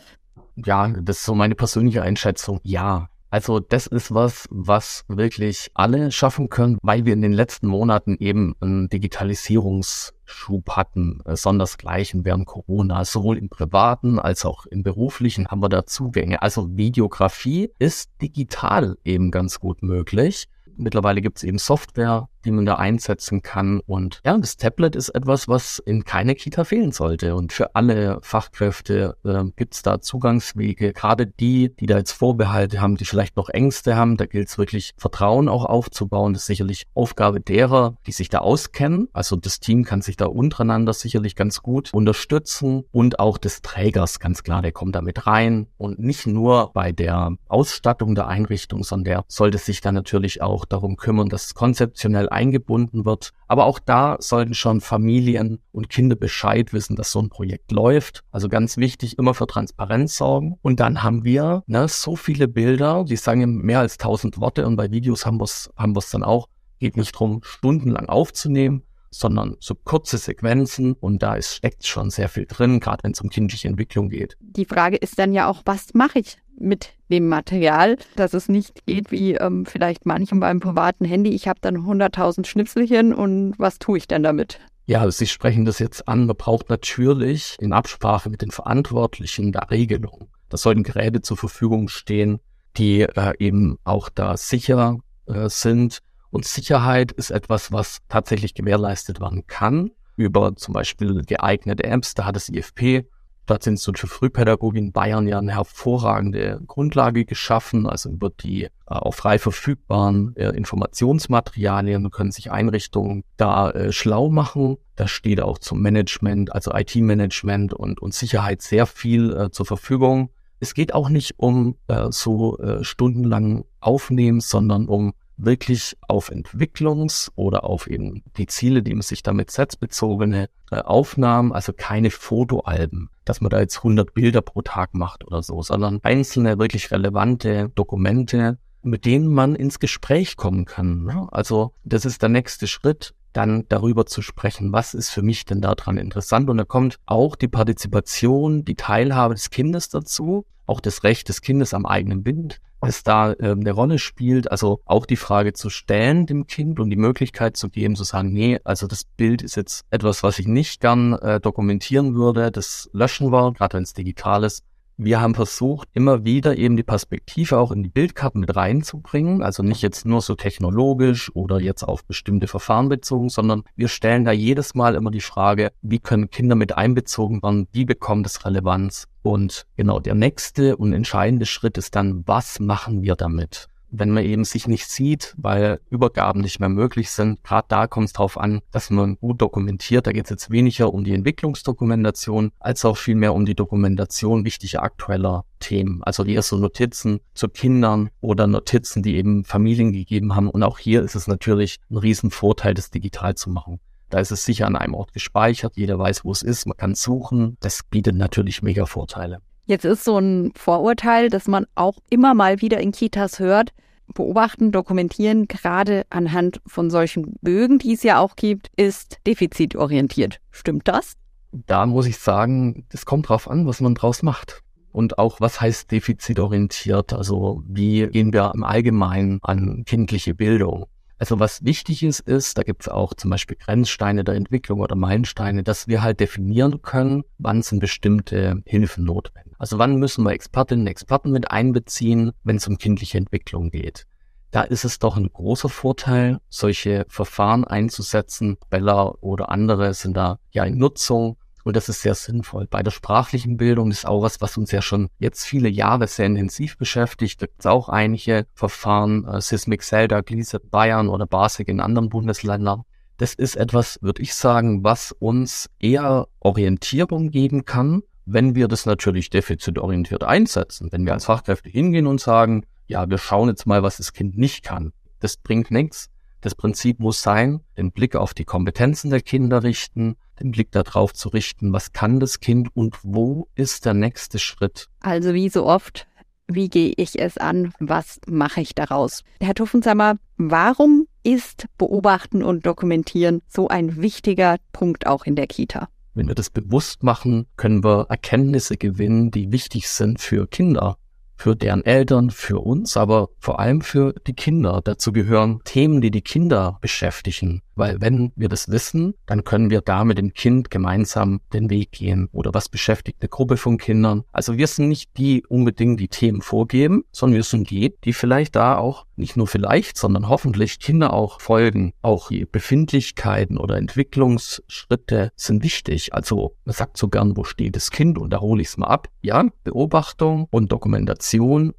Ja, 0.58 0.88
das 0.88 1.18
ist 1.18 1.25
so 1.25 1.36
meine 1.36 1.56
persönliche 1.56 2.01
Einschätzung. 2.01 2.60
Ja, 2.63 3.10
also 3.29 3.60
das 3.60 3.88
ist 3.88 4.13
was, 4.13 4.48
was 4.50 5.03
wirklich 5.08 5.70
alle 5.74 6.12
schaffen 6.12 6.50
können, 6.50 6.77
weil 6.82 7.05
wir 7.05 7.13
in 7.13 7.22
den 7.22 7.34
letzten 7.34 7.67
Monaten 7.67 8.15
eben 8.20 8.55
einen 8.62 8.88
Digitalisierungsschub 8.89 10.70
hatten, 10.72 11.20
äh, 11.25 11.36
sondersgleichen 11.36 12.24
während 12.24 12.46
Corona. 12.46 13.03
Sowohl 13.03 13.38
im 13.38 13.50
privaten 13.50 14.20
als 14.20 14.46
auch 14.46 14.65
im 14.67 14.84
beruflichen 14.84 15.48
haben 15.48 15.62
wir 15.62 15.70
da 15.70 15.86
Zugänge. 15.86 16.41
Also 16.41 16.77
Videografie 16.77 17.72
ist 17.79 18.12
digital 18.22 18.98
eben 19.03 19.32
ganz 19.32 19.60
gut 19.60 19.84
möglich. 19.84 20.48
Mittlerweile 20.77 21.22
gibt 21.22 21.38
es 21.38 21.44
eben 21.44 21.58
Software, 21.58 22.27
die 22.46 22.52
man 22.52 22.66
da 22.66 22.75
einsetzen 22.75 23.42
kann. 23.42 23.82
Und 23.86 24.22
ja, 24.25 24.38
das 24.38 24.58
Tablet 24.58 24.96
ist 24.96 25.10
etwas, 25.10 25.48
was 25.48 25.80
in 25.80 26.06
keiner 26.06 26.36
Kita 26.36 26.64
fehlen 26.64 26.92
sollte. 26.92 27.36
Und 27.36 27.52
für 27.52 27.75
alle 27.75 28.20
Fachkräfte 28.22 29.18
äh, 29.25 29.44
gibt 29.56 29.75
es 29.75 29.82
da 29.82 30.00
Zugangswege. 30.00 30.94
Gerade 30.94 31.25
die, 31.28 31.75
die 31.75 31.88
da 31.88 31.98
jetzt 31.98 32.14
Vorbehalte 32.14 32.80
haben, 32.82 32.96
die 32.96 33.06
vielleicht 33.06 33.36
noch 33.36 33.50
Ängste 33.50 33.96
haben, 33.96 34.18
da 34.18 34.25
gilt 34.25 34.48
es 34.50 34.58
wirklich 34.58 34.94
Vertrauen 34.98 35.50
auch 35.50 35.66
aufzubauen. 35.66 36.34
Das 36.34 36.44
ist 36.44 36.48
sicherlich 36.48 36.86
Aufgabe 36.94 37.42
derer, 37.42 37.98
die 38.06 38.12
sich 38.12 38.30
da 38.30 38.40
auskennen. 38.40 39.10
Also 39.14 39.36
das 39.36 39.60
Team 39.60 39.84
kann 39.84 40.02
sich 40.02 40.18
da 40.18 40.25
untereinander 40.25 40.94
sicherlich 40.94 41.36
ganz 41.36 41.62
gut 41.62 41.94
unterstützen 41.94 42.84
und 42.92 43.20
auch 43.20 43.38
des 43.38 43.62
Trägers, 43.62 44.20
ganz 44.20 44.44
klar, 44.44 44.62
der 44.62 44.72
kommt 44.72 44.96
da 44.96 45.02
mit 45.02 45.28
rein. 45.28 45.68
Und 45.78 46.00
nicht 46.00 46.28
nur 46.28 46.72
bei 46.74 46.92
der 46.92 47.36
Ausstattung 47.48 48.16
der 48.16 48.28
Einrichtung, 48.28 48.84
sondern 48.84 49.06
der 49.06 49.25
sollte 49.28 49.58
sich 49.58 49.82
dann 49.82 49.96
natürlich 49.96 50.42
auch 50.42 50.66
darum 50.66 50.96
kümmern, 50.96 51.30
dass 51.30 51.54
konzeptionell 51.54 52.30
eingebunden 52.36 53.06
wird. 53.06 53.32
Aber 53.48 53.65
auch 53.65 53.80
da 53.80 54.18
sollten 54.20 54.54
schon 54.54 54.82
Familien 54.82 55.60
und 55.72 55.89
Kinder 55.89 56.15
Bescheid 56.15 56.74
wissen, 56.74 56.96
dass 56.96 57.12
so 57.12 57.20
ein 57.20 57.30
Projekt 57.30 57.72
läuft. 57.72 58.24
Also 58.32 58.50
ganz 58.50 58.77
wichtig, 58.77 59.18
immer 59.18 59.34
für 59.34 59.48
Transparenz 59.48 60.18
sorgen. 60.18 60.58
Und 60.62 60.80
dann 60.80 61.01
haben 61.01 61.24
wir 61.24 61.63
ne, 61.65 61.88
so 61.88 62.15
viele 62.15 62.48
Bilder, 62.48 63.04
die 63.04 63.15
sagen 63.15 63.58
mehr 63.58 63.80
als 63.80 63.98
tausend 63.98 64.39
Worte 64.39 64.68
und 64.68 64.75
bei 64.75 64.92
Videos 64.92 65.25
haben 65.25 65.39
wir 65.39 65.46
es 65.46 65.72
haben 65.75 65.96
dann 66.12 66.24
auch. 66.24 66.48
Geht 66.80 66.98
nicht 66.98 67.13
drum, 67.13 67.39
stundenlang 67.42 68.10
aufzunehmen, 68.10 68.84
sondern 69.19 69.55
so 69.60 69.75
kurze 69.75 70.17
Sequenzen 70.17 70.93
und 70.93 71.24
da 71.24 71.36
ist, 71.36 71.55
steckt 71.55 71.86
schon 71.86 72.10
sehr 72.10 72.29
viel 72.29 72.45
drin, 72.45 72.79
gerade 72.79 73.03
wenn 73.03 73.12
es 73.12 73.22
um 73.22 73.29
kindliche 73.29 73.67
Entwicklung 73.67 74.10
geht. 74.10 74.36
Die 74.39 74.65
Frage 74.65 74.98
ist 74.98 75.17
dann 75.19 75.34
ja 75.34 75.50
auch, 75.50 75.62
was 75.65 75.93
mache 75.93 76.19
ich 76.19 76.38
mit 76.57 76.93
dem 77.10 77.27
Material, 77.27 77.98
dass 78.15 78.34
es 78.34 78.50
nicht 78.50 78.86
geht 78.86 79.12
wie 79.12 79.36
ähm, 79.36 79.65
vielleicht 79.65 80.05
manchem 80.05 80.39
beim 80.39 80.60
privaten 80.60 81.05
Handy. 81.05 81.31
Ich 81.31 81.48
habe 81.48 81.60
dann 81.62 81.77
100.000 81.77 82.45
Schnipselchen 82.45 83.13
und 83.13 83.55
was 83.57 83.79
tue 83.79 83.98
ich 83.98 84.07
denn 84.07 84.24
damit? 84.24 84.60
Ja, 84.86 85.10
Sie 85.10 85.27
sprechen 85.27 85.65
das 85.65 85.79
jetzt 85.79 86.07
an. 86.07 86.27
Man 86.27 86.36
braucht 86.36 86.69
natürlich 86.69 87.57
in 87.60 87.74
Absprache 87.74 88.29
mit 88.29 88.41
den 88.41 88.51
Verantwortlichen 88.51 89.51
da 89.51 89.62
Regelungen. 89.62 90.27
Da 90.50 90.57
sollten 90.57 90.84
Geräte 90.84 91.22
zur 91.22 91.38
Verfügung 91.38 91.88
stehen, 91.88 92.39
die 92.77 93.01
äh, 93.01 93.34
eben 93.39 93.77
auch 93.84 94.10
da 94.10 94.38
sicher 94.38 95.00
äh, 95.25 95.50
sind. 95.50 96.00
Und 96.36 96.44
Sicherheit 96.44 97.13
ist 97.13 97.32
etwas, 97.32 97.72
was 97.72 98.00
tatsächlich 98.10 98.54
gewährleistet 98.56 99.22
werden 99.22 99.48
kann 99.48 99.92
über 100.18 100.54
zum 100.58 100.74
Beispiel 100.74 101.22
geeignete 101.22 101.86
Apps. 101.86 102.13
Da 102.13 102.25
hat 102.25 102.36
das 102.36 102.50
IFP 102.50 103.06
Stadtinstitut 103.44 104.00
für 104.00 104.08
Frühpädagogik 104.08 104.82
in 104.82 104.92
Bayern 104.92 105.30
ja 105.30 105.38
eine 105.38 105.54
hervorragende 105.54 106.60
Grundlage 106.68 107.24
geschaffen, 107.24 107.88
also 107.88 108.10
über 108.10 108.32
die 108.32 108.63
äh, 108.63 108.70
auch 108.88 109.13
frei 109.13 109.39
verfügbaren 109.39 110.36
äh, 110.36 110.50
Informationsmaterialien 110.50 112.12
können 112.12 112.34
sich 112.34 112.51
Einrichtungen 112.51 113.24
da 113.38 113.72
äh, 113.72 113.94
schlau 113.94 114.30
machen. 114.30 114.75
Da 114.98 115.08
steht 115.08 115.39
auch 115.39 115.58
zum 115.58 115.82
Management, 115.82 116.51
also 116.54 116.74
IT-Management 116.74 117.74
und, 117.74 118.01
und 118.01 118.13
Sicherheit 118.13 118.62
sehr 118.62 118.88
viel 118.88 119.34
äh, 119.34 119.51
zur 119.51 119.65
Verfügung. 119.65 120.32
Es 120.60 120.74
geht 120.74 120.94
auch 120.94 121.08
nicht 121.08 121.36
um 121.38 121.77
äh, 121.88 122.08
so 122.10 122.58
äh, 122.58 122.84
stundenlang 122.84 123.63
Aufnehmen, 123.80 124.42
sondern 124.42 124.88
um 124.88 125.13
wirklich 125.38 125.98
auf 126.08 126.32
Entwicklungs- 126.32 127.32
oder 127.36 127.63
auf 127.63 127.88
eben 127.88 128.24
die 128.38 128.48
Ziele, 128.48 128.82
die 128.84 128.94
man 128.94 129.01
sich 129.01 129.24
damit 129.24 129.51
setzt, 129.51 129.80
bezogene 129.80 130.50
äh, 130.72 130.77
Aufnahmen, 130.77 131.51
also 131.51 131.74
keine 131.74 132.12
Fotoalben, 132.12 133.10
dass 133.25 133.42
man 133.42 133.50
da 133.50 133.60
jetzt 133.60 133.77
100 133.77 134.13
Bilder 134.13 134.42
pro 134.42 134.62
Tag 134.62 134.94
macht 134.94 135.25
oder 135.25 135.44
so, 135.44 135.62
sondern 135.62 136.00
einzelne 136.04 136.58
wirklich 136.58 136.92
relevante 136.92 137.70
Dokumente, 137.75 138.58
mit 138.82 139.06
denen 139.06 139.27
man 139.27 139.56
ins 139.56 139.80
Gespräch 139.80 140.38
kommen 140.38 140.65
kann. 140.65 141.04
Ne? 141.04 141.27
Also 141.32 141.74
das 141.84 142.06
ist 142.06 142.22
der 142.22 142.30
nächste 142.30 142.68
Schritt, 142.68 143.13
dann 143.36 143.65
darüber 143.70 144.06
zu 144.06 144.22
sprechen, 144.22 144.72
was 144.72 144.94
ist 144.94 145.10
für 145.10 145.22
mich 145.22 145.46
denn 145.46 145.62
daran 145.62 145.98
interessant. 145.98 146.50
Und 146.50 146.58
da 146.58 146.63
kommt 146.63 147.00
auch 147.06 147.36
die 147.36 147.48
Partizipation, 147.48 148.65
die 148.65 148.75
Teilhabe 148.75 149.36
des 149.36 149.50
Kindes 149.50 149.89
dazu, 149.89 150.46
auch 150.65 150.80
das 150.80 151.04
Recht 151.04 151.30
des 151.30 151.42
Kindes 151.42 151.74
am 151.74 151.86
eigenen 151.86 152.24
Bild, 152.24 152.62
es 152.88 153.04
da 153.04 153.34
äh, 153.34 153.51
eine 153.51 153.72
Rolle 153.72 154.00
spielt. 154.00 154.51
Also 154.51 154.82
auch 154.86 155.06
die 155.06 155.15
Frage 155.15 155.54
zu 155.54 155.70
stellen 155.70 156.25
dem 156.25 156.48
Kind 156.48 156.80
und 156.80 156.89
die 156.89 156.96
Möglichkeit 156.96 157.58
zu 157.58 157.70
geben, 157.70 157.96
zu 157.96 158.04
sagen, 158.04 158.32
nee, 158.32 158.60
also 158.63 158.88
das 158.88 159.04
Bild 159.04 159.42
ist 159.42 159.56
jetzt 159.56 159.86
etwas, 159.89 160.24
was 160.24 160.39
ich 160.39 160.48
nicht 160.48 160.82
gern 160.82 161.13
äh, 161.13 161.39
dokumentieren 161.39 162.15
würde, 162.15 162.51
das 162.51 162.89
löschen 162.94 163.32
wir, 163.32 163.54
gerade 163.54 163.77
wenn 163.77 163.84
es 163.84 163.94
digital 163.94 164.44
ist. 164.44 164.63
Wir 164.98 165.20
haben 165.20 165.36
versucht, 165.36 165.90
immer 165.94 166.24
wieder 166.24 166.58
eben 166.58 166.78
die 166.78 166.84
Perspektive 166.84 167.58
auch 167.58 167.74
in 167.74 167.84
die 167.84 167.90
Bildkarten 167.90 168.40
mit 168.40 168.56
reinzubringen. 168.56 169.44
Also 169.44 169.62
nicht 169.62 169.82
jetzt 169.82 170.06
nur 170.06 170.22
so 170.22 170.36
technologisch 170.36 171.30
oder 171.36 171.60
jetzt 171.60 171.84
auf 171.84 172.06
bestimmte 172.06 172.48
Verfahren 172.48 172.88
bezogen, 172.88 173.28
sondern 173.28 173.64
wir 173.75 173.90
stellen 173.90 174.24
da 174.24 174.32
jedes 174.32 174.74
Mal 174.74 174.96
immer 174.96 175.12
die 175.12 175.20
Frage, 175.20 175.74
wie 175.82 176.00
können 176.00 176.30
Kinder 176.30 176.56
mit 176.56 176.78
einbezogen 176.78 177.44
werden? 177.44 177.68
Wie 177.74 177.84
bekommt 177.84 178.25
es 178.25 178.46
Relevanz? 178.46 179.08
Und 179.22 179.66
genau 179.75 180.00
der 180.00 180.16
nächste 180.16 180.78
und 180.78 180.94
entscheidende 180.94 181.46
Schritt 181.46 181.78
ist 181.78 181.96
dann, 181.96 182.24
was 182.25 182.62
machen 182.62 183.02
wir 183.02 183.16
damit? 183.16 183.68
Wenn 184.00 184.12
man 184.12 184.24
eben 184.24 184.46
sich 184.46 184.68
nicht 184.68 184.90
sieht, 184.90 185.34
weil 185.38 185.80
Übergaben 185.90 186.42
nicht 186.42 186.60
mehr 186.60 186.70
möglich 186.70 187.10
sind. 187.12 187.44
Gerade 187.44 187.68
da 187.70 187.88
kommt 187.88 188.08
es 188.08 188.14
darauf 188.14 188.38
an, 188.38 188.62
dass 188.72 188.90
man 188.90 189.18
gut 189.18 189.42
dokumentiert. 189.42 190.08
Da 190.08 190.12
geht 190.12 190.25
es 190.25 190.30
jetzt 190.30 190.50
weniger 190.52 190.94
um 190.94 191.04
die 191.04 191.14
Entwicklungsdokumentation, 191.14 192.52
als 192.60 192.86
auch 192.86 192.98
vielmehr 192.98 193.34
um 193.34 193.46
die 193.46 193.56
Dokumentation 193.56 194.46
wichtiger 194.46 194.84
aktueller 194.84 195.46
Themen. 195.60 196.04
Also 196.04 196.24
eher 196.24 196.42
so 196.42 196.58
Notizen 196.58 197.20
zu 197.34 197.48
Kindern 197.48 198.10
oder 198.22 198.48
Notizen, 198.48 199.04
die 199.04 199.16
eben 199.16 199.44
Familien 199.44 199.92
gegeben 199.92 200.36
haben. 200.36 200.50
Und 200.50 200.64
auch 200.64 200.80
hier 200.80 201.02
ist 201.02 201.16
es 201.16 201.28
natürlich 201.28 201.80
ein 201.90 201.98
Riesenvorteil, 201.98 202.74
das 202.74 202.92
digital 202.92 203.36
zu 203.36 203.50
machen. 203.50 203.80
Da 204.10 204.20
ist 204.20 204.32
es 204.32 204.46
sicher 204.46 204.68
an 204.68 204.75
einem 204.75 204.94
Ort 204.94 205.14
gespeichert, 205.14 205.74
jeder 205.75 205.98
weiß, 205.98 206.24
wo 206.24 206.32
es 206.32 206.44
ist, 206.44 206.68
man 206.68 206.78
kann 206.78 206.96
suchen. 206.96 207.58
Das 207.60 207.82
bietet 207.84 208.16
natürlich 208.16 208.62
mega 208.62 208.86
Vorteile. 208.86 209.40
Jetzt 209.66 209.84
ist 209.84 210.04
so 210.04 210.20
ein 210.20 210.52
Vorurteil, 210.56 211.30
dass 211.30 211.48
man 211.48 211.66
auch 211.74 211.98
immer 212.10 212.36
mal 212.36 212.62
wieder 212.62 212.80
in 212.80 212.92
Kitas 212.92 213.40
hört, 213.40 213.72
beobachten, 214.14 214.72
dokumentieren, 214.72 215.48
gerade 215.48 216.04
anhand 216.10 216.62
von 216.66 216.90
solchen 216.90 217.36
Bögen, 217.42 217.80
die 217.80 217.94
es 217.94 218.04
ja 218.04 218.20
auch 218.20 218.36
gibt, 218.36 218.70
ist 218.76 219.20
defizitorientiert. 219.26 220.40
Stimmt 220.52 220.88
das? 220.88 221.16
Da 221.52 221.86
muss 221.86 222.06
ich 222.06 222.18
sagen, 222.18 222.86
es 222.92 223.06
kommt 223.06 223.30
drauf 223.30 223.50
an, 223.50 223.66
was 223.66 223.82
man 223.82 223.96
draus 223.96 224.24
macht. 224.24 224.62
Und 224.92 225.18
auch, 225.18 225.42
was 225.42 225.60
heißt 225.60 225.92
defizitorientiert? 225.92 227.12
Also, 227.12 227.62
wie 227.68 228.08
gehen 228.08 228.32
wir 228.32 228.52
im 228.56 228.64
Allgemeinen 228.64 229.40
an 229.42 229.84
kindliche 229.86 230.34
Bildung? 230.34 230.86
Also 231.25 231.39
was 231.39 231.65
wichtig 231.65 232.03
ist, 232.03 232.20
ist, 232.20 232.55
da 232.55 232.62
gibt 232.62 232.84
es 232.84 232.88
auch 232.88 233.15
zum 233.15 233.32
Beispiel 233.32 233.58
Grenzsteine 233.58 234.24
der 234.24 234.36
Entwicklung 234.36 234.79
oder 234.79 234.96
Meilensteine, 234.96 235.63
dass 235.63 235.88
wir 235.88 236.03
halt 236.03 236.20
definieren 236.20 236.84
können, 236.84 237.24
wann 237.39 237.63
sind 237.63 237.79
bestimmte 237.79 238.62
Hilfen 238.67 239.05
notwendig. 239.05 239.55
Also 239.58 239.79
wann 239.79 239.96
müssen 239.96 240.24
wir 240.24 240.34
Expertinnen 240.34 240.84
und 240.84 240.88
Experten 240.88 241.32
mit 241.32 241.50
einbeziehen, 241.50 242.32
wenn 242.44 242.58
es 242.58 242.67
um 242.67 242.77
kindliche 242.77 243.17
Entwicklung 243.17 243.72
geht. 243.72 244.05
Da 244.51 244.62
ist 244.62 244.86
es 244.86 245.00
doch 245.00 245.17
ein 245.17 245.34
großer 245.34 245.67
Vorteil, 245.67 246.41
solche 246.48 247.08
Verfahren 247.10 247.63
einzusetzen. 247.63 248.58
Bella 248.70 249.15
oder 249.22 249.50
andere 249.50 249.96
sind 249.96 250.15
da 250.15 250.38
ja 250.51 250.63
in 250.63 250.77
Nutzung 250.77 251.38
und 251.65 251.75
das 251.75 251.89
ist 251.89 252.03
sehr 252.03 252.13
sinnvoll. 252.13 252.67
Bei 252.69 252.84
der 252.84 252.91
sprachlichen 252.91 253.57
Bildung 253.57 253.89
ist 253.89 254.05
auch 254.05 254.22
was, 254.22 254.39
was 254.39 254.55
uns 254.55 254.72
ja 254.72 254.84
schon 254.84 255.10
jetzt 255.17 255.45
viele 255.45 255.67
Jahre 255.67 256.07
sehr 256.07 256.27
intensiv 256.27 256.77
beschäftigt. 256.77 257.41
Da 257.41 257.48
gibt 257.48 257.60
es 257.60 257.65
auch 257.65 257.89
einige 257.89 258.45
Verfahren, 258.53 259.25
äh, 259.25 259.41
Sismic 259.41 259.81
Zelda, 259.81 260.22
Gliese 260.22 260.60
Bayern 260.60 261.10
oder 261.10 261.25
Basic 261.25 261.67
in 261.67 261.79
anderen 261.79 262.10
Bundesländern. 262.10 262.84
Das 263.17 263.34
ist 263.34 263.55
etwas, 263.55 263.98
würde 264.01 264.22
ich 264.22 264.36
sagen, 264.36 264.84
was 264.84 265.12
uns 265.12 265.67
eher 265.79 266.27
Orientierung 266.39 267.31
geben 267.31 267.65
kann, 267.65 268.03
wenn 268.25 268.53
wir 268.53 268.67
das 268.67 268.86
natürlich 268.86 269.31
defizitorientiert 269.31 270.24
einsetzen. 270.24 270.91
Wenn 270.91 271.05
wir 271.05 271.13
als 271.13 271.25
Fachkräfte 271.25 271.69
hingehen 271.69 272.05
und 272.05 272.22
sagen, 272.22 272.63
ja, 272.86 273.10
wir 273.10 273.17
schauen 273.17 273.50
jetzt 273.50 273.65
mal, 273.65 273.81
was 273.81 273.98
das 273.98 274.13
Kind 274.13 274.38
nicht 274.38 274.63
kann. 274.63 274.93
Das 275.19 275.38
bringt 275.38 275.72
nichts. 275.72 276.12
Das 276.41 276.53
Prinzip 276.53 277.00
muss 277.00 277.24
sein, 277.24 277.62
den 277.75 277.91
Blick 277.91 278.15
auf 278.15 278.36
die 278.36 278.45
Kompetenzen 278.45 279.10
der 279.10 279.22
Kinder 279.22 279.63
richten, 279.63 280.15
den 280.39 280.51
Blick 280.51 280.72
darauf 280.72 281.13
zu 281.13 281.30
richten, 281.30 281.74
was 281.74 281.94
kann 281.94 282.20
das 282.20 282.39
Kind 282.39 282.70
und 282.74 282.98
wo 283.04 283.48
ist 283.56 283.86
der 283.86 283.94
nächste 283.94 284.39
Schritt. 284.39 284.88
Also 285.01 285.34
wie 285.34 285.50
so 285.50 285.65
oft, 285.65 286.08
wie 286.48 286.70
gehe 286.70 286.94
ich 286.98 287.20
es 287.20 287.38
an, 287.38 287.74
was 287.80 288.20
mache 288.27 288.62
ich 288.62 288.75
daraus? 288.75 289.24
Herr 289.39 289.56
Tuffensammer, 289.56 290.18
warum 290.38 291.08
ist 291.24 291.65
Beobachten 291.77 292.44
und 292.44 292.65
Dokumentieren 292.65 293.42
so 293.48 293.68
ein 293.68 294.01
wichtiger 294.01 294.58
Punkt 294.72 295.08
auch 295.08 295.25
in 295.25 295.36
der 295.36 295.48
Kita? 295.48 295.89
Wenn 296.13 296.27
wir 296.27 296.36
das 296.36 296.50
bewusst 296.50 297.04
machen, 297.04 297.46
können 297.58 297.84
wir 297.84 298.08
Erkenntnisse 298.10 298.77
gewinnen, 298.77 299.32
die 299.32 299.51
wichtig 299.51 299.89
sind 299.89 300.22
für 300.22 300.48
Kinder 300.48 300.98
für 301.36 301.56
deren 301.56 301.86
Eltern, 301.86 302.30
für 302.30 302.60
uns, 302.60 302.98
aber 302.98 303.30
vor 303.39 303.60
allem 303.60 303.82
für 303.82 304.13
die 304.25 304.34
Kinder. 304.34 304.82
Dazu 304.84 305.12
gehören 305.12 305.62
Themen, 305.63 306.01
die 306.01 306.12
die 306.12 306.22
Kinder 306.22 306.77
beschäftigen. 306.82 307.62
Weil 307.77 308.00
wenn 308.00 308.32
wir 308.38 308.48
das 308.48 308.70
wissen, 308.70 309.15
dann 309.25 309.44
können 309.44 309.70
wir 309.70 309.82
da 309.82 310.06
mit 310.06 310.18
dem 310.18 310.34
Kind 310.34 310.72
gemeinsam 310.72 311.42
den 311.51 311.70
Weg 311.70 311.92
gehen. 311.92 312.30
Oder 312.32 312.54
was 312.54 312.70
beschäftigt 312.70 313.18
eine 313.22 313.27
Gruppe 313.27 313.58
von 313.58 313.77
Kindern? 313.77 314.24
Also 314.32 314.58
wir 314.58 314.68
sind 314.68 314.88
nicht 314.88 315.18
die 315.18 315.46
unbedingt 315.46 316.00
die 316.00 316.08
Themen 316.08 316.42
vorgeben, 316.42 317.04
sondern 317.12 317.36
wir 317.36 317.44
sind 317.44 317.70
die, 317.70 317.94
die 318.06 318.13
vielleicht 318.13 318.56
da 318.56 318.77
auch 318.77 319.06
nicht 319.18 319.36
nur 319.36 319.48
vielleicht, 319.48 319.98
sondern 319.98 320.30
hoffentlich 320.30 320.80
Kinder 320.80 321.12
auch 321.12 321.42
folgen. 321.42 321.92
Auch 322.01 322.30
die 322.30 322.46
Befindlichkeiten 322.46 323.58
oder 323.58 323.75
Entwicklungsschritte 323.75 325.32
sind 325.36 325.62
wichtig. 325.63 326.13
Also 326.13 326.56
man 326.63 326.74
sagt 326.74 326.98
so 326.98 327.10
gern, 327.10 327.36
wo 327.36 327.44
steht 327.44 327.75
das 327.75 327.92
Kind? 327.92 328.18
Und 328.18 328.30
da 328.30 328.39
hole 328.39 328.62
ich 328.62 328.70
es 328.70 328.77
mal 328.77 328.88
ab. 328.88 329.10
Ja, 329.22 329.46
Beobachtung 329.65 330.48
und 330.50 330.72
Dokumentation 330.72 331.25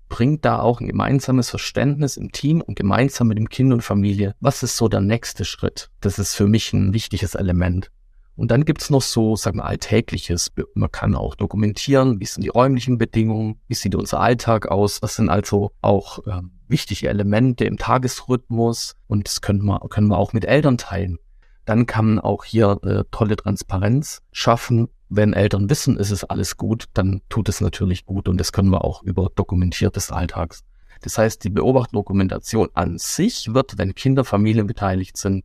bringt 0.08 0.44
da 0.44 0.60
auch 0.60 0.80
ein 0.80 0.86
gemeinsames 0.86 1.50
Verständnis 1.50 2.16
im 2.16 2.32
Team 2.32 2.60
und 2.60 2.76
gemeinsam 2.76 3.28
mit 3.28 3.38
dem 3.38 3.48
Kind 3.48 3.72
und 3.72 3.82
Familie. 3.82 4.34
Was 4.40 4.62
ist 4.62 4.76
so 4.76 4.88
der 4.88 5.00
nächste 5.00 5.44
Schritt? 5.44 5.90
Das 6.00 6.18
ist 6.18 6.34
für 6.34 6.46
mich 6.46 6.72
ein 6.72 6.92
wichtiges 6.92 7.34
Element. 7.34 7.90
Und 8.36 8.50
dann 8.50 8.64
gibt's 8.64 8.90
noch 8.90 9.02
so, 9.02 9.34
sagen 9.34 9.58
wir, 9.58 9.64
Alltägliches. 9.64 10.52
Man 10.74 10.92
kann 10.92 11.14
auch 11.14 11.34
dokumentieren, 11.34 12.20
wie 12.20 12.26
sind 12.26 12.44
die 12.44 12.48
räumlichen 12.48 12.98
Bedingungen, 12.98 13.60
wie 13.66 13.74
sieht 13.74 13.94
unser 13.94 14.20
Alltag 14.20 14.68
aus, 14.68 15.00
was 15.00 15.16
sind 15.16 15.30
also 15.30 15.72
auch 15.80 16.18
ähm, 16.26 16.50
wichtige 16.68 17.08
Elemente 17.08 17.64
im 17.64 17.78
Tagesrhythmus 17.78 18.94
und 19.06 19.26
das 19.26 19.40
können 19.40 19.64
wir, 19.64 19.80
können 19.88 20.08
wir 20.08 20.18
auch 20.18 20.34
mit 20.34 20.44
Eltern 20.44 20.76
teilen. 20.76 21.18
Dann 21.66 21.84
kann 21.86 22.06
man 22.06 22.18
auch 22.20 22.44
hier 22.44 22.80
äh, 22.82 23.04
tolle 23.10 23.36
Transparenz 23.36 24.22
schaffen. 24.32 24.88
Wenn 25.08 25.34
Eltern 25.34 25.68
wissen, 25.68 25.98
ist 25.98 26.10
es 26.10 26.24
alles 26.24 26.56
gut, 26.56 26.86
dann 26.94 27.20
tut 27.28 27.48
es 27.48 27.60
natürlich 27.60 28.06
gut 28.06 28.28
und 28.28 28.38
das 28.38 28.52
können 28.52 28.70
wir 28.70 28.84
auch 28.84 29.02
über 29.02 29.30
dokumentiertes 29.34 30.10
Alltags. 30.10 30.64
Das 31.02 31.18
heißt, 31.18 31.44
die 31.44 31.50
Beobachtdokumentation 31.50 32.70
an 32.74 32.98
sich 32.98 33.52
wird, 33.52 33.78
wenn 33.78 33.94
Kinder, 33.94 34.24
Familien 34.24 34.66
beteiligt 34.66 35.16
sind, 35.16 35.44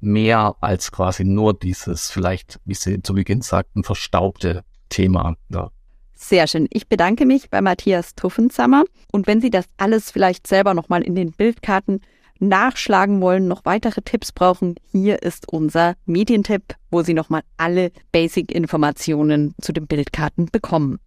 mehr 0.00 0.56
als 0.60 0.92
quasi 0.92 1.24
nur 1.24 1.54
dieses 1.54 2.10
vielleicht, 2.10 2.60
wie 2.64 2.74
Sie 2.74 3.02
zu 3.02 3.14
Beginn 3.14 3.42
sagten, 3.42 3.84
verstaubte 3.84 4.64
Thema. 4.88 5.36
Ja. 5.48 5.70
Sehr 6.14 6.46
schön. 6.46 6.68
Ich 6.70 6.88
bedanke 6.88 7.24
mich 7.26 7.48
bei 7.48 7.60
Matthias 7.60 8.14
Tuffensammer. 8.14 8.84
Und 9.10 9.26
wenn 9.26 9.40
Sie 9.40 9.50
das 9.50 9.66
alles 9.78 10.10
vielleicht 10.10 10.46
selber 10.46 10.74
nochmal 10.74 11.02
in 11.02 11.14
den 11.14 11.32
Bildkarten 11.32 12.02
nachschlagen 12.40 13.20
wollen, 13.20 13.48
noch 13.48 13.64
weitere 13.64 14.02
Tipps 14.02 14.32
brauchen, 14.32 14.74
hier 14.90 15.22
ist 15.22 15.48
unser 15.48 15.94
Medientipp, 16.06 16.74
wo 16.90 17.02
Sie 17.02 17.14
nochmal 17.14 17.42
alle 17.56 17.92
Basic-Informationen 18.12 19.54
zu 19.60 19.72
den 19.72 19.86
Bildkarten 19.86 20.46
bekommen. 20.50 20.98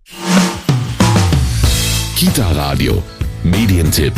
Kita 2.15 2.51
Radio. 2.51 3.03
Medientipp. 3.43 4.13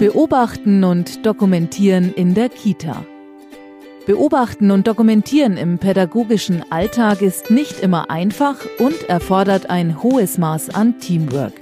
Beobachten 0.00 0.82
und 0.82 1.24
dokumentieren 1.24 2.12
in 2.12 2.34
der 2.34 2.48
Kita. 2.48 3.06
Beobachten 4.06 4.70
und 4.70 4.86
dokumentieren 4.86 5.56
im 5.56 5.78
pädagogischen 5.78 6.62
Alltag 6.70 7.22
ist 7.22 7.50
nicht 7.50 7.80
immer 7.80 8.10
einfach 8.10 8.56
und 8.78 9.08
erfordert 9.08 9.70
ein 9.70 10.02
hohes 10.02 10.36
Maß 10.36 10.70
an 10.74 11.00
Teamwork. 11.00 11.54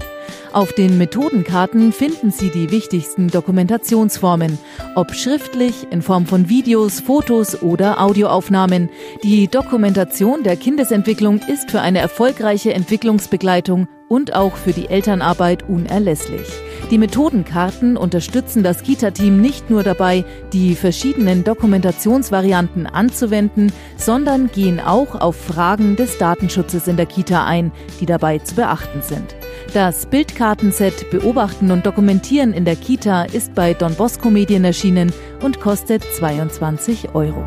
Auf 0.52 0.72
den 0.72 0.98
Methodenkarten 0.98 1.92
finden 1.92 2.30
Sie 2.30 2.50
die 2.50 2.70
wichtigsten 2.70 3.28
Dokumentationsformen, 3.28 4.58
ob 4.96 5.14
schriftlich, 5.14 5.86
in 5.90 6.02
Form 6.02 6.26
von 6.26 6.48
Videos, 6.48 7.00
Fotos 7.00 7.62
oder 7.62 8.00
Audioaufnahmen. 8.00 8.90
Die 9.22 9.46
Dokumentation 9.48 10.42
der 10.42 10.56
Kindesentwicklung 10.56 11.40
ist 11.46 11.70
für 11.70 11.80
eine 11.80 12.00
erfolgreiche 12.00 12.74
Entwicklungsbegleitung 12.74 13.88
und 14.08 14.34
auch 14.34 14.56
für 14.56 14.72
die 14.72 14.88
Elternarbeit 14.88 15.68
unerlässlich. 15.68 16.48
Die 16.92 16.98
Methodenkarten 16.98 17.96
unterstützen 17.96 18.62
das 18.62 18.82
Kita-Team 18.82 19.40
nicht 19.40 19.70
nur 19.70 19.82
dabei, 19.82 20.26
die 20.52 20.74
verschiedenen 20.74 21.42
Dokumentationsvarianten 21.42 22.86
anzuwenden, 22.86 23.72
sondern 23.96 24.48
gehen 24.48 24.78
auch 24.78 25.18
auf 25.18 25.34
Fragen 25.34 25.96
des 25.96 26.18
Datenschutzes 26.18 26.88
in 26.88 26.98
der 26.98 27.06
Kita 27.06 27.46
ein, 27.46 27.72
die 27.98 28.04
dabei 28.04 28.40
zu 28.40 28.56
beachten 28.56 29.00
sind. 29.00 29.34
Das 29.72 30.04
Bildkartenset 30.04 31.08
Beobachten 31.08 31.70
und 31.70 31.86
Dokumentieren 31.86 32.52
in 32.52 32.66
der 32.66 32.76
Kita 32.76 33.22
ist 33.22 33.54
bei 33.54 33.72
Don 33.72 33.94
Bosco 33.94 34.28
Medien 34.28 34.62
erschienen 34.66 35.14
und 35.40 35.60
kostet 35.60 36.04
22 36.04 37.14
Euro. 37.14 37.42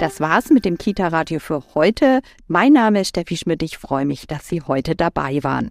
Das 0.00 0.18
war's 0.18 0.50
mit 0.50 0.64
dem 0.64 0.76
Kita-Radio 0.78 1.38
für 1.38 1.62
heute. 1.76 2.22
Mein 2.48 2.72
Name 2.72 3.02
ist 3.02 3.10
Steffi 3.10 3.36
Schmidt. 3.36 3.62
Ich 3.62 3.78
freue 3.78 4.04
mich, 4.04 4.26
dass 4.26 4.48
Sie 4.48 4.62
heute 4.62 4.96
dabei 4.96 5.44
waren. 5.44 5.70